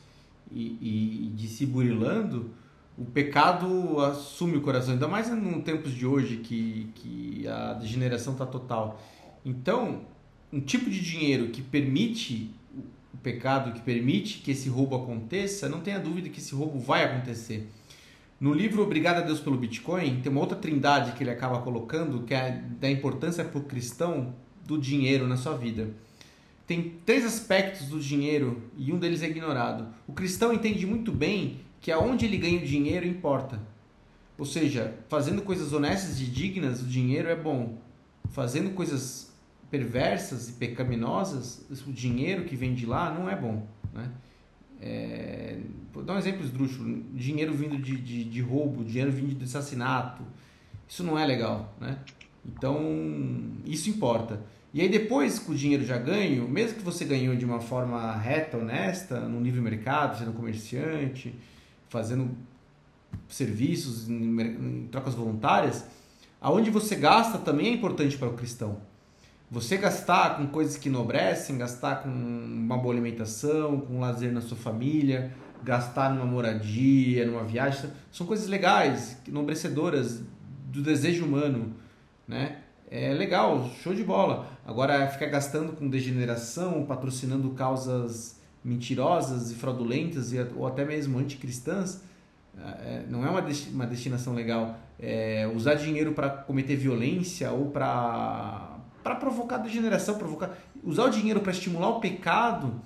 e, 0.52 1.28
e 1.30 1.30
de 1.36 1.48
se 1.48 1.66
burilando, 1.66 2.50
o 3.00 3.06
pecado 3.06 4.02
assume 4.02 4.58
o 4.58 4.62
coração, 4.62 4.94
ainda 4.94 5.08
mais 5.08 5.30
nos 5.30 5.64
tempos 5.64 5.94
de 5.94 6.06
hoje 6.06 6.38
que, 6.38 6.90
que 6.96 7.48
a 7.48 7.74
degeneração 7.74 8.34
está 8.34 8.46
total. 8.46 9.02
Então, 9.46 10.02
um 10.52 10.60
tipo 10.60 10.90
de 10.90 11.00
dinheiro 11.02 11.48
que 11.48 11.62
permite 11.62 12.54
o 13.14 13.18
pecado, 13.18 13.72
que 13.72 13.80
permite 13.80 14.40
que 14.40 14.52
esse 14.52 14.68
roubo 14.68 14.98
aconteça, 14.98 15.70
não 15.70 15.80
tenha 15.80 15.98
dúvida 15.98 16.28
que 16.28 16.40
esse 16.40 16.54
roubo 16.54 16.78
vai 16.78 17.06
acontecer. 17.06 17.70
No 18.38 18.54
livro 18.54 18.84
Obrigado 18.84 19.18
a 19.18 19.22
Deus 19.22 19.40
pelo 19.40 19.58
Bitcoin, 19.58 20.20
tem 20.22 20.30
uma 20.30 20.42
outra 20.42 20.58
trindade 20.58 21.14
que 21.14 21.24
ele 21.24 21.32
acaba 21.32 21.62
colocando, 21.62 22.24
que 22.24 22.34
é 22.34 22.62
da 22.82 22.92
importância 22.92 23.46
para 23.46 23.60
o 23.60 23.64
cristão 23.64 24.36
do 24.66 24.78
dinheiro 24.78 25.26
na 25.26 25.38
sua 25.38 25.56
vida. 25.56 25.90
Tem 26.68 26.96
três 27.06 27.26
aspectos 27.26 27.88
do 27.88 28.00
dinheiro 28.00 28.62
e 28.78 28.92
um 28.92 29.00
deles 29.00 29.24
é 29.24 29.30
ignorado. 29.30 29.88
O 30.06 30.12
cristão 30.12 30.54
entende 30.54 30.86
muito 30.86 31.12
bem 31.12 31.62
que 31.82 31.92
aonde 31.92 32.26
ele 32.26 32.38
ganha 32.38 32.60
o 32.60 32.66
dinheiro 32.66 33.06
importa. 33.08 33.60
Ou 34.38 34.46
seja, 34.46 34.96
fazendo 35.08 35.42
coisas 35.42 35.74
honestas 35.74 36.20
e 36.22 36.26
dignas, 36.26 36.82
o 36.82 36.86
dinheiro 36.86 37.28
é 37.28 37.36
bom. 37.36 37.78
Fazendo 38.30 38.72
coisas 38.72 39.32
perversas 39.70 40.50
e 40.50 40.54
pecaminosas, 40.54 41.66
o 41.86 41.92
dinheiro 41.92 42.46
que 42.46 42.56
vem 42.56 42.74
de 42.74 42.86
lá 42.86 43.14
não 43.14 43.30
é 43.30 43.36
bom. 43.36 43.68
Né? 43.94 44.10
É, 44.82 45.58
vou 45.94 46.04
dar 46.04 46.14
um 46.14 46.18
exemplo 46.18 46.44
esdrúxulo: 46.44 47.04
dinheiro 47.14 47.54
vindo 47.54 47.78
de, 47.78 47.98
de, 47.98 48.24
de, 48.24 48.42
roubo, 48.42 48.84
dinheiro 48.84 49.12
vindo 49.12 49.36
de 49.36 49.44
assassinato. 49.44 50.24
Isso 50.88 51.04
não 51.04 51.20
é 51.20 51.26
legal. 51.26 51.76
Né? 51.80 52.00
Então, 52.46 52.82
isso 53.66 53.90
importa. 53.90 54.42
E 54.74 54.82
aí, 54.82 54.90
depois 54.90 55.40
que 55.40 55.52
o 55.52 55.56
dinheiro 55.56 55.84
já 55.84 55.98
ganho, 55.98 56.48
mesmo 56.48 56.78
que 56.78 56.84
você 56.84 57.04
ganhou 57.04 57.36
de 57.36 57.44
uma 57.44 57.60
forma 57.60 58.16
reta, 58.16 58.58
honesta, 58.58 59.20
no 59.20 59.42
livre 59.42 59.60
mercado, 59.60 60.18
sendo 60.18 60.32
comerciante, 60.32 61.36
fazendo 61.90 62.30
serviços 63.28 64.10
em, 64.10 64.42
em 64.42 64.88
trocas 64.92 65.14
voluntárias, 65.14 65.86
aonde 66.40 66.70
você 66.70 66.96
gasta 66.96 67.38
também 67.38 67.68
é 67.68 67.72
importante 67.72 68.18
para 68.18 68.30
o 68.30 68.34
cristão. 68.34 68.78
Você 69.52 69.78
gastar 69.78 70.38
com 70.38 70.46
coisas 70.48 70.78
que 70.78 70.90
enobrecem, 70.90 71.58
gastar 71.58 72.04
com 72.04 72.10
uma 72.10 72.78
boa 72.78 72.94
alimentação, 72.94 73.80
com 73.82 73.96
um 73.96 74.00
lazer 74.00 74.32
na 74.32 74.42
sua 74.42 74.56
família, 74.56 75.34
gastar 75.64 76.14
numa 76.14 76.26
moradia, 76.26 77.26
numa 77.26 77.44
viagem, 77.44 77.90
são 78.12 78.28
coisas 78.28 78.48
legais, 78.48 79.18
enobrecedoras 79.28 80.22
do 80.68 80.84
desejo 80.84 81.26
humano, 81.26 81.74
né? 82.28 82.60
É 82.92 83.14
legal, 83.14 83.70
show 83.84 83.94
de 83.94 84.04
bola. 84.04 84.48
Agora 84.66 85.08
ficar 85.08 85.28
gastando 85.28 85.74
com 85.74 85.88
degeneração, 85.88 86.86
patrocinando 86.86 87.50
causas 87.52 88.39
mentirosas 88.64 89.52
e 89.52 89.56
fraudulentas 89.56 90.34
e, 90.34 90.40
ou 90.56 90.68
até 90.68 90.86
mesmo 90.86 91.18
anticristãs, 91.18 92.02
é, 92.58 93.04
não 93.10 93.26
é 93.26 93.30
uma, 93.30 93.44
uma 93.72 93.88
destinação 93.88 94.34
legal. 94.34 94.78
É, 95.00 95.50
usar 95.56 95.76
dinheiro 95.76 96.14
para 96.14 96.30
cometer 96.30 96.76
violência 96.76 97.52
ou 97.52 97.70
para 97.70 98.80
provocar 99.20 99.58
degeneração, 99.58 100.18
provocar, 100.18 100.58
usar 100.84 101.06
o 101.06 101.10
dinheiro 101.10 101.40
para 101.40 101.52
estimular 101.52 101.90
o 101.90 102.00
pecado, 102.00 102.82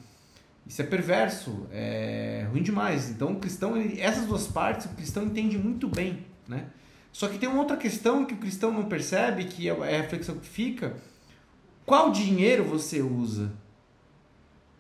isso 0.66 0.82
é 0.82 0.86
perverso, 0.86 1.68
é 1.72 2.48
ruim 2.52 2.62
demais. 2.62 3.10
Então 3.10 3.34
o 3.34 3.40
cristão, 3.40 3.76
ele, 3.76 4.00
essas 4.00 4.26
duas 4.26 4.48
partes, 4.48 4.86
o 4.86 4.90
cristão 4.90 5.24
entende 5.24 5.58
muito 5.58 5.88
bem, 5.88 6.26
né? 6.48 6.68
Só 7.12 7.28
que 7.28 7.38
tem 7.38 7.48
uma 7.48 7.60
outra 7.60 7.78
questão 7.78 8.26
que 8.26 8.34
o 8.34 8.38
cristão 8.38 8.72
não 8.72 8.86
percebe, 8.86 9.46
que 9.46 9.70
é 9.70 9.72
a 9.72 10.02
reflexão 10.02 10.36
que 10.36 10.48
fica, 10.48 10.96
qual 11.86 12.12
dinheiro 12.12 12.64
você 12.64 13.02
usa? 13.02 13.52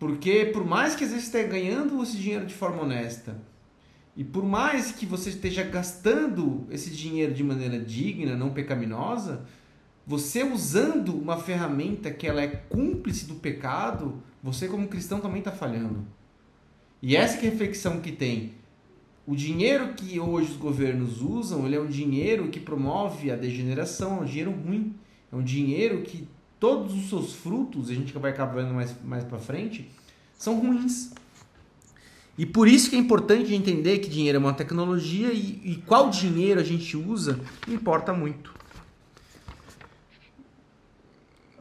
Porque 0.03 0.47
por 0.47 0.65
mais 0.65 0.95
que 0.95 1.05
vezes 1.05 1.23
esteja 1.23 1.47
ganhando 1.47 2.03
esse 2.03 2.17
dinheiro 2.17 2.45
de 2.45 2.53
forma 2.53 2.81
honesta, 2.81 3.37
e 4.17 4.21
por 4.21 4.43
mais 4.43 4.91
que 4.91 5.05
você 5.05 5.29
esteja 5.29 5.63
gastando 5.63 6.67
esse 6.69 6.89
dinheiro 6.89 7.33
de 7.33 7.41
maneira 7.41 7.79
digna, 7.79 8.35
não 8.35 8.49
pecaminosa, 8.49 9.45
você 10.05 10.43
usando 10.43 11.17
uma 11.17 11.37
ferramenta 11.37 12.11
que 12.11 12.27
ela 12.27 12.41
é 12.41 12.47
cúmplice 12.47 13.25
do 13.25 13.35
pecado, 13.35 14.21
você 14.43 14.67
como 14.67 14.89
cristão 14.89 15.21
também 15.21 15.39
está 15.39 15.53
falhando. 15.53 16.05
E 17.01 17.15
essa 17.15 17.37
é 17.37 17.39
a 17.39 17.43
reflexão 17.43 18.01
que 18.01 18.11
tem. 18.11 18.55
O 19.25 19.37
dinheiro 19.37 19.93
que 19.93 20.19
hoje 20.19 20.51
os 20.51 20.57
governos 20.57 21.21
usam, 21.21 21.65
ele 21.65 21.77
é 21.77 21.79
um 21.79 21.87
dinheiro 21.87 22.49
que 22.49 22.59
promove 22.59 23.31
a 23.31 23.37
degeneração, 23.37 24.17
é 24.17 24.21
um 24.23 24.25
dinheiro 24.25 24.51
ruim. 24.51 24.93
É 25.31 25.35
um 25.37 25.41
dinheiro 25.41 26.01
que 26.01 26.27
todos 26.63 26.93
os 26.93 27.09
seus 27.09 27.35
frutos, 27.35 27.89
a 27.89 27.93
gente 27.93 28.17
vai 28.17 28.31
acabar 28.31 28.61
vendo 28.61 28.73
mais, 28.73 28.95
mais 29.03 29.25
para 29.25 29.37
frente, 29.37 29.91
são 30.39 30.61
ruins. 30.61 31.13
E 32.37 32.45
por 32.45 32.69
isso 32.69 32.89
que 32.89 32.95
é 32.95 32.99
importante 32.99 33.53
entender 33.53 33.99
que 33.99 34.07
dinheiro 34.07 34.37
é 34.37 34.39
uma 34.39 34.53
tecnologia 34.53 35.27
e, 35.33 35.59
e 35.61 35.83
qual 35.85 36.09
dinheiro 36.09 36.61
a 36.61 36.63
gente 36.63 36.95
usa 36.95 37.37
importa 37.67 38.13
muito. 38.13 38.53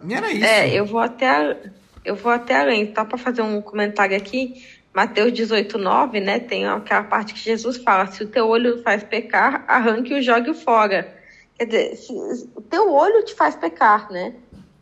E 0.05 0.15
era 0.15 0.31
isso. 0.31 0.45
É, 0.45 0.73
eu 0.73 0.87
vou 0.87 1.01
até, 1.01 1.73
eu 2.05 2.15
vou 2.15 2.31
até 2.31 2.61
além. 2.61 2.87
Tá 2.87 3.05
para 3.05 3.19
fazer 3.19 3.43
um 3.43 3.61
comentário 3.61 4.17
aqui. 4.17 4.65
Mateus 4.95 5.33
18, 5.33 5.79
9, 5.79 6.21
né? 6.21 6.38
Tem 6.38 6.65
aquela 6.65 7.03
parte 7.03 7.35
que 7.35 7.41
Jesus 7.41 7.77
fala: 7.79 8.07
se 8.07 8.23
o 8.23 8.29
teu 8.29 8.47
olho 8.47 8.81
faz 8.85 9.03
pecar, 9.03 9.65
arranque 9.67 10.15
o 10.15 10.23
jogue 10.23 10.55
fora. 10.55 11.12
Quer 11.59 11.65
dizer, 11.65 11.97
se, 11.97 12.12
o 12.55 12.62
teu 12.62 12.93
olho 12.93 13.25
te 13.25 13.35
faz 13.35 13.57
pecar, 13.57 14.09
né? 14.12 14.37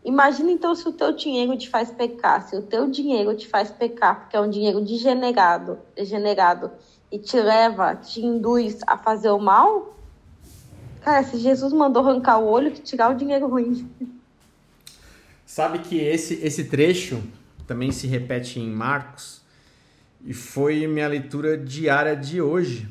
Imagina 0.04 0.50
então 0.50 0.74
se 0.74 0.88
o 0.88 0.92
teu 0.92 1.12
dinheiro 1.12 1.56
te 1.58 1.68
faz 1.68 1.90
pecar, 1.90 2.48
se 2.48 2.56
o 2.56 2.62
teu 2.62 2.90
dinheiro 2.90 3.36
te 3.36 3.46
faz 3.46 3.70
pecar, 3.70 4.20
porque 4.20 4.36
é 4.36 4.40
um 4.40 4.48
dinheiro 4.48 4.80
degenerado, 4.80 5.78
degenerado 5.94 6.70
e 7.12 7.18
te 7.18 7.38
leva, 7.38 7.94
te 7.94 8.24
induz 8.24 8.78
a 8.86 8.96
fazer 8.96 9.30
o 9.30 9.38
mal. 9.38 9.98
Cara, 11.02 11.22
se 11.22 11.38
Jesus 11.38 11.72
mandou 11.72 12.02
arrancar 12.02 12.38
o 12.38 12.46
olho, 12.46 12.70
tirar 12.70 13.10
o 13.10 13.14
dinheiro 13.14 13.46
ruim. 13.46 13.90
Sabe 15.44 15.80
que 15.80 15.98
esse, 15.98 16.34
esse 16.42 16.64
trecho 16.64 17.22
também 17.66 17.92
se 17.92 18.06
repete 18.06 18.58
em 18.58 18.70
Marcos 18.70 19.42
e 20.24 20.32
foi 20.32 20.86
minha 20.86 21.08
leitura 21.08 21.58
diária 21.58 22.16
de 22.16 22.40
hoje. 22.40 22.88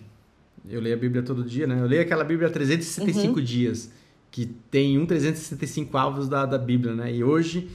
Eu 0.69 0.81
leio 0.81 0.95
a 0.95 0.99
Bíblia 0.99 1.23
todo 1.23 1.43
dia, 1.43 1.65
né? 1.65 1.79
Eu 1.79 1.87
leio 1.87 2.01
aquela 2.01 2.23
Bíblia 2.23 2.49
365 2.49 3.39
uhum. 3.39 3.43
dias 3.43 3.91
que 4.31 4.45
tem 4.45 4.97
um 4.97 5.05
365 5.05 5.97
avos 5.97 6.27
da, 6.29 6.45
da 6.45 6.57
Bíblia, 6.57 6.93
né? 6.93 7.13
E 7.13 7.23
hoje 7.23 7.69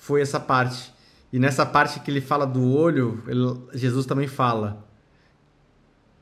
foi 0.00 0.20
essa 0.20 0.40
parte. 0.40 0.92
E 1.32 1.38
nessa 1.38 1.64
parte 1.64 2.00
que 2.00 2.10
ele 2.10 2.20
fala 2.20 2.46
do 2.46 2.70
olho, 2.72 3.22
ele, 3.26 3.78
Jesus 3.78 4.04
também 4.04 4.26
fala 4.26 4.86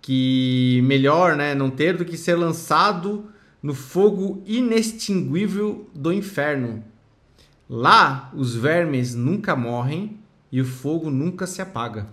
que 0.01 0.81
melhor, 0.85 1.37
né, 1.37 1.55
não 1.55 1.71
ter 1.71 1.97
do 1.97 2.05
que 2.05 2.17
ser 2.17 2.35
lançado 2.35 3.27
no 3.63 3.75
fogo 3.75 4.43
inextinguível 4.47 5.89
do 5.95 6.13
inferno. 6.13 6.83
Lá 7.69 8.31
os 8.35 8.55
vermes 8.55 9.15
nunca 9.15 9.55
morrem 9.55 10.19
e 10.51 10.61
o 10.61 10.65
fogo 10.65 11.11
nunca 11.11 11.47
se 11.47 11.61
apaga. 11.61 12.07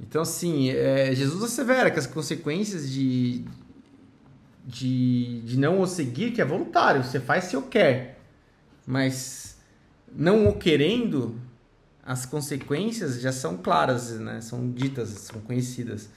Então, 0.00 0.22
assim, 0.22 0.70
é, 0.70 1.14
Jesus 1.14 1.42
assevera 1.42 1.90
que 1.90 1.98
as 1.98 2.06
consequências 2.06 2.90
de, 2.90 3.44
de, 4.64 5.42
de 5.42 5.58
não 5.58 5.80
o 5.80 5.86
seguir, 5.86 6.32
que 6.32 6.40
é 6.40 6.44
voluntário, 6.44 7.04
você 7.04 7.20
faz 7.20 7.44
se 7.44 7.56
eu 7.56 7.62
quer. 7.62 8.18
Mas 8.86 9.58
não 10.14 10.48
o 10.48 10.56
querendo, 10.56 11.38
as 12.02 12.24
consequências 12.24 13.20
já 13.20 13.32
são 13.32 13.56
claras, 13.58 14.18
né? 14.18 14.40
São 14.40 14.70
ditas, 14.70 15.08
são 15.10 15.40
conhecidas. 15.40 16.08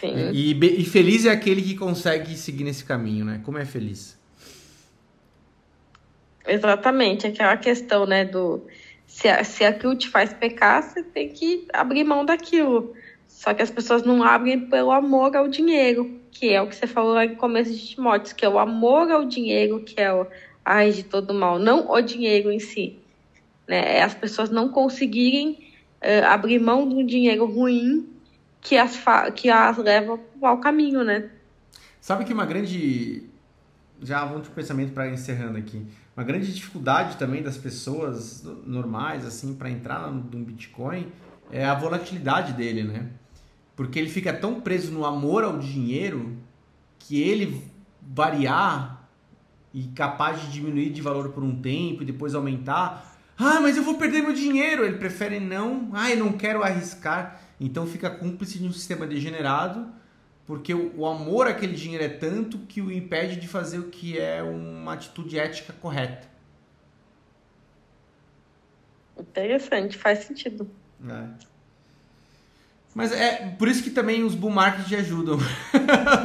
Sim. 0.00 0.30
E, 0.32 0.52
e 0.52 0.84
feliz 0.84 1.24
é 1.26 1.30
aquele 1.30 1.62
que 1.62 1.74
consegue 1.74 2.36
seguir 2.36 2.64
nesse 2.64 2.84
caminho, 2.84 3.24
né? 3.24 3.40
Como 3.44 3.58
é 3.58 3.64
feliz? 3.64 4.16
Exatamente, 6.46 7.26
aquela 7.26 7.56
questão, 7.56 8.04
né, 8.04 8.22
do 8.22 8.62
se, 9.06 9.28
se 9.44 9.64
aquilo 9.64 9.96
te 9.96 10.08
faz 10.10 10.32
pecar, 10.32 10.82
você 10.82 11.02
tem 11.02 11.28
que 11.30 11.66
abrir 11.72 12.04
mão 12.04 12.24
daquilo. 12.24 12.94
Só 13.26 13.54
que 13.54 13.62
as 13.62 13.70
pessoas 13.70 14.02
não 14.02 14.22
abrem 14.22 14.68
pelo 14.68 14.90
amor 14.90 15.34
ao 15.34 15.48
dinheiro 15.48 16.20
que 16.34 16.52
é 16.52 16.60
o 16.60 16.66
que 16.66 16.76
você 16.76 16.86
falou 16.86 17.14
lá 17.14 17.24
no 17.24 17.36
começo 17.36 17.72
de 17.72 17.86
Timóteo, 17.86 18.34
que 18.34 18.44
é 18.44 18.48
o 18.48 18.58
amor 18.58 19.10
ao 19.10 19.24
dinheiro, 19.24 19.80
que 19.80 19.98
é 19.98 20.12
o 20.12 20.26
a 20.64 20.74
raiz 20.74 20.96
de 20.96 21.02
todo 21.02 21.34
mal, 21.34 21.58
não 21.58 21.90
o 21.90 22.00
dinheiro 22.00 22.50
em 22.50 22.58
si. 22.58 22.98
Né? 23.68 23.98
É 23.98 24.02
as 24.02 24.14
pessoas 24.14 24.48
não 24.50 24.68
conseguirem 24.68 25.58
uh, 26.02 26.26
abrir 26.26 26.58
mão 26.58 26.88
de 26.88 26.94
um 26.94 27.04
dinheiro 27.04 27.44
ruim 27.44 28.08
que 28.60 28.76
as, 28.78 28.98
que 29.34 29.50
as 29.50 29.76
leva 29.76 30.18
ao 30.40 30.58
caminho, 30.58 31.04
né? 31.04 31.28
Sabe 32.00 32.24
que 32.24 32.32
uma 32.32 32.46
grande. 32.46 33.24
Já 34.02 34.24
vamos 34.24 34.44
de 34.44 34.50
pensamento 34.50 34.92
para 34.92 35.08
encerrando 35.08 35.58
aqui. 35.58 35.86
Uma 36.16 36.24
grande 36.24 36.52
dificuldade 36.52 37.16
também 37.16 37.42
das 37.42 37.56
pessoas 37.56 38.42
normais, 38.64 39.26
assim, 39.26 39.54
para 39.54 39.70
entrar 39.70 40.10
no 40.10 40.20
Bitcoin 40.20 41.06
é 41.50 41.64
a 41.64 41.74
volatilidade 41.74 42.52
dele, 42.52 42.84
né? 42.84 43.06
Porque 43.76 43.98
ele 43.98 44.08
fica 44.08 44.32
tão 44.32 44.60
preso 44.60 44.92
no 44.92 45.04
amor 45.04 45.44
ao 45.44 45.58
dinheiro 45.58 46.36
que 46.98 47.20
ele 47.20 47.62
variar 48.00 49.08
e 49.72 49.88
capaz 49.88 50.40
de 50.40 50.52
diminuir 50.52 50.90
de 50.90 51.02
valor 51.02 51.30
por 51.30 51.42
um 51.42 51.60
tempo 51.60 52.02
e 52.02 52.06
depois 52.06 52.34
aumentar. 52.34 53.18
Ah, 53.36 53.60
mas 53.60 53.76
eu 53.76 53.82
vou 53.82 53.98
perder 53.98 54.22
meu 54.22 54.32
dinheiro. 54.32 54.84
Ele 54.84 54.98
prefere 54.98 55.40
não. 55.40 55.90
Ah, 55.92 56.10
eu 56.10 56.18
não 56.18 56.32
quero 56.32 56.62
arriscar. 56.62 57.40
Então 57.60 57.86
fica 57.86 58.10
cúmplice 58.10 58.58
de 58.58 58.66
um 58.66 58.72
sistema 58.72 59.06
degenerado, 59.06 59.88
porque 60.46 60.74
o, 60.74 61.06
amor 61.06 61.46
àquele 61.46 61.74
dinheiro 61.74 62.04
é 62.04 62.08
tanto 62.08 62.58
que 62.58 62.80
o 62.80 62.90
impede 62.90 63.36
de 63.36 63.48
fazer 63.48 63.78
o 63.78 63.88
que 63.88 64.18
é 64.18 64.42
uma 64.42 64.94
atitude 64.94 65.38
ética 65.38 65.72
correta. 65.72 66.28
Interessante, 69.18 69.96
faz 69.96 70.20
sentido. 70.20 70.68
É. 71.08 71.53
Mas 72.94 73.10
é 73.10 73.54
por 73.58 73.66
isso 73.66 73.82
que 73.82 73.90
também 73.90 74.22
os 74.22 74.34
bull 74.36 74.50
markets 74.50 74.92
ajudam. 74.92 75.38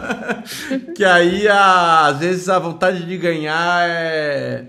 que 0.95 1.03
aí, 1.03 1.47
a, 1.47 2.05
às 2.05 2.19
vezes, 2.19 2.47
a 2.47 2.59
vontade 2.59 3.05
de 3.07 3.17
ganhar 3.17 3.89
é, 3.89 4.65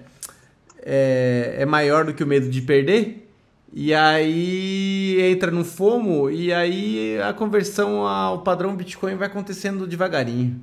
é, 0.83 1.57
é 1.59 1.67
maior 1.67 2.07
do 2.07 2.15
que 2.15 2.25
o 2.25 2.27
medo 2.27 2.49
de 2.49 2.63
perder. 2.63 3.29
E 3.73 3.95
aí 3.95 5.21
entra 5.31 5.51
no 5.51 5.65
FOMO 5.65 6.29
e 6.29 6.53
aí 6.53 7.21
a 7.23 7.33
conversão 7.33 8.07
ao 8.07 8.43
padrão 8.43 8.75
Bitcoin 8.75 9.15
vai 9.15 9.29
acontecendo 9.29 9.87
devagarinho. 9.87 10.61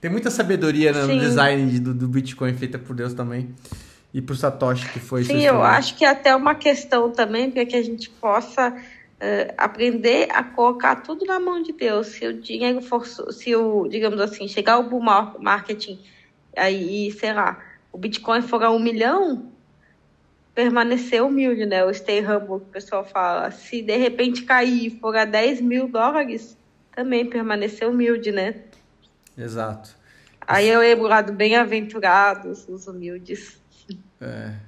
Tem 0.00 0.10
muita 0.10 0.30
sabedoria 0.30 0.92
no 0.92 1.18
design 1.18 1.78
do, 1.80 1.92
do 1.92 2.08
Bitcoin 2.08 2.54
feita 2.54 2.78
por 2.78 2.94
Deus 2.94 3.12
também. 3.12 3.54
E 4.14 4.22
por 4.22 4.36
Satoshi 4.36 4.88
que 4.88 5.00
foi 5.00 5.24
Sim, 5.24 5.42
eu 5.42 5.62
acho 5.62 5.96
que 5.96 6.04
é 6.04 6.08
até 6.08 6.34
uma 6.34 6.54
questão 6.54 7.10
também 7.10 7.50
para 7.50 7.66
que 7.66 7.76
a 7.76 7.82
gente 7.82 8.08
possa 8.08 8.74
uh, 9.18 9.54
aprender 9.56 10.28
a 10.30 10.42
colocar 10.42 10.96
tudo 10.96 11.24
na 11.24 11.38
mão 11.38 11.62
de 11.62 11.72
Deus. 11.72 12.08
Se 12.08 12.26
o 12.26 12.40
dinheiro 12.40 12.80
for, 12.80 13.06
se 13.06 13.54
o, 13.54 13.86
digamos 13.88 14.20
assim, 14.20 14.48
chegar 14.48 14.78
o 14.78 14.88
bull 14.88 15.00
marketing 15.00 15.98
aí, 16.56 17.10
sei 17.12 17.32
lá, 17.32 17.62
o 17.92 17.98
Bitcoin 17.98 18.42
for 18.42 18.62
a 18.62 18.70
um 18.70 18.78
milhão, 18.78 19.50
permanecer 20.54 21.22
humilde, 21.22 21.66
né? 21.66 21.84
O 21.84 21.94
stay 21.94 22.20
humble, 22.20 22.60
que 22.60 22.66
o 22.66 22.72
pessoal 22.72 23.04
fala. 23.04 23.50
Se 23.50 23.80
de 23.82 23.96
repente 23.96 24.42
cair 24.42 24.86
e 24.86 24.90
for 24.98 25.16
a 25.16 25.24
10 25.24 25.60
mil 25.60 25.88
dólares, 25.88 26.56
também 26.94 27.24
permanecer 27.24 27.88
humilde, 27.88 28.32
né? 28.32 28.62
Exato. 29.36 29.96
Aí 30.40 30.68
eu 30.68 30.80
lembro 30.80 31.06
lá 31.06 31.22
do 31.22 31.32
bem-aventurados, 31.32 32.66
os 32.68 32.86
humildes. 32.86 33.60
É. 34.20 34.67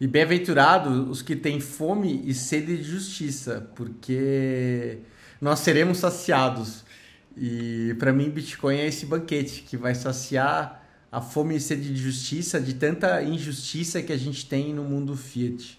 E 0.00 0.06
bem-aventurados 0.06 1.08
os 1.08 1.22
que 1.22 1.34
têm 1.34 1.58
fome 1.58 2.22
e 2.24 2.32
sede 2.32 2.76
de 2.76 2.84
justiça, 2.84 3.68
porque 3.74 4.98
nós 5.40 5.58
seremos 5.58 5.98
saciados. 5.98 6.84
E 7.36 7.96
para 7.98 8.12
mim, 8.12 8.30
Bitcoin 8.30 8.76
é 8.76 8.86
esse 8.86 9.06
banquete 9.06 9.62
que 9.62 9.76
vai 9.76 9.94
saciar 9.94 10.84
a 11.10 11.20
fome 11.20 11.56
e 11.56 11.60
sede 11.60 11.92
de 11.92 12.00
justiça, 12.00 12.60
de 12.60 12.74
tanta 12.74 13.22
injustiça 13.22 14.02
que 14.02 14.12
a 14.12 14.16
gente 14.16 14.46
tem 14.46 14.72
no 14.72 14.84
mundo 14.84 15.16
Fiat. 15.16 15.78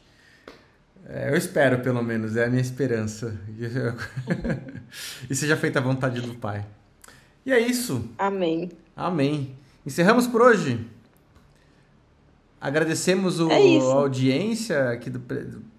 É, 1.07 1.29
eu 1.29 1.35
espero, 1.35 1.79
pelo 1.79 2.03
menos, 2.03 2.35
é 2.35 2.45
a 2.45 2.49
minha 2.49 2.61
esperança. 2.61 3.35
e 5.29 5.35
seja 5.35 5.55
feita 5.55 5.79
a 5.79 5.81
vontade 5.81 6.21
do 6.21 6.35
Pai. 6.35 6.65
E 7.45 7.51
é 7.51 7.59
isso. 7.59 8.09
Amém. 8.17 8.69
Amém. 8.95 9.55
Encerramos 9.85 10.27
por 10.27 10.41
hoje. 10.41 10.85
Agradecemos 12.61 13.39
o, 13.39 13.49
é 13.49 13.77
a 13.77 13.93
audiência 13.93 14.89
aqui 14.89 15.09
do, 15.09 15.21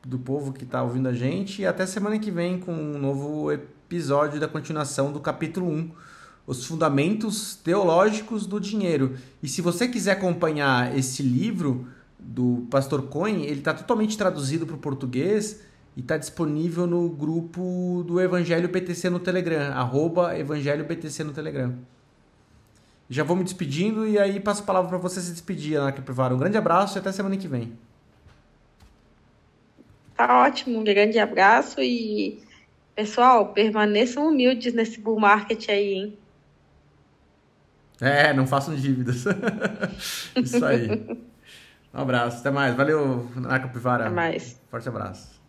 do 0.04 0.18
povo 0.18 0.52
que 0.52 0.64
está 0.64 0.82
ouvindo 0.82 1.08
a 1.08 1.12
gente 1.12 1.62
e 1.62 1.66
até 1.66 1.84
semana 1.84 2.18
que 2.18 2.30
vem 2.30 2.58
com 2.58 2.72
um 2.72 2.98
novo 2.98 3.52
episódio 3.52 4.40
da 4.40 4.48
continuação 4.48 5.12
do 5.12 5.20
capítulo 5.20 5.68
1 5.68 5.90
os 6.46 6.64
fundamentos 6.64 7.54
teológicos 7.54 8.46
do 8.46 8.58
dinheiro. 8.58 9.14
E 9.42 9.48
se 9.48 9.62
você 9.62 9.86
quiser 9.86 10.12
acompanhar 10.12 10.96
esse 10.98 11.22
livro 11.22 11.86
do 12.18 12.66
Pastor 12.70 13.02
Cohen, 13.02 13.44
ele 13.44 13.60
está 13.60 13.72
totalmente 13.72 14.18
traduzido 14.18 14.66
para 14.66 14.74
o 14.74 14.78
português 14.78 15.60
e 15.96 16.00
está 16.00 16.16
disponível 16.16 16.86
no 16.86 17.08
grupo 17.08 18.02
do 18.06 18.20
Evangelho 18.20 18.68
BTC 18.68 19.10
no 19.10 19.20
Telegram, 19.20 19.72
arroba 19.74 20.36
Evangelho 20.36 20.84
BTC 20.84 21.22
no 21.24 21.32
Telegram. 21.32 21.74
Já 23.10 23.24
vou 23.24 23.36
me 23.36 23.42
despedindo 23.42 24.06
e 24.06 24.16
aí 24.16 24.38
passo 24.38 24.62
a 24.62 24.66
palavra 24.66 24.88
para 24.88 24.98
você 24.98 25.20
se 25.20 25.32
despedir, 25.32 25.74
Ana 25.74 25.90
Privara. 25.90 26.32
Um 26.32 26.38
grande 26.38 26.56
abraço 26.56 26.96
e 26.96 27.00
até 27.00 27.10
semana 27.10 27.36
que 27.36 27.48
vem. 27.48 27.76
Tá 30.16 30.42
ótimo, 30.42 30.78
um 30.78 30.84
grande 30.84 31.18
abraço 31.18 31.80
e 31.80 32.40
pessoal, 32.94 33.48
permaneçam 33.48 34.28
humildes 34.28 34.72
nesse 34.72 35.00
bull 35.00 35.18
market 35.18 35.68
aí, 35.68 35.94
hein? 35.94 36.18
É, 38.00 38.32
não 38.32 38.46
façam 38.46 38.76
dívidas. 38.76 39.24
Isso 40.36 40.64
aí. 40.64 40.88
Um 41.92 42.02
abraço, 42.02 42.38
até 42.38 42.52
mais. 42.52 42.76
Valeu, 42.76 43.28
Naka 43.34 43.66
Pivara. 43.66 44.04
Até 44.04 44.14
mais. 44.14 44.60
Forte 44.70 44.88
abraço. 44.88 45.39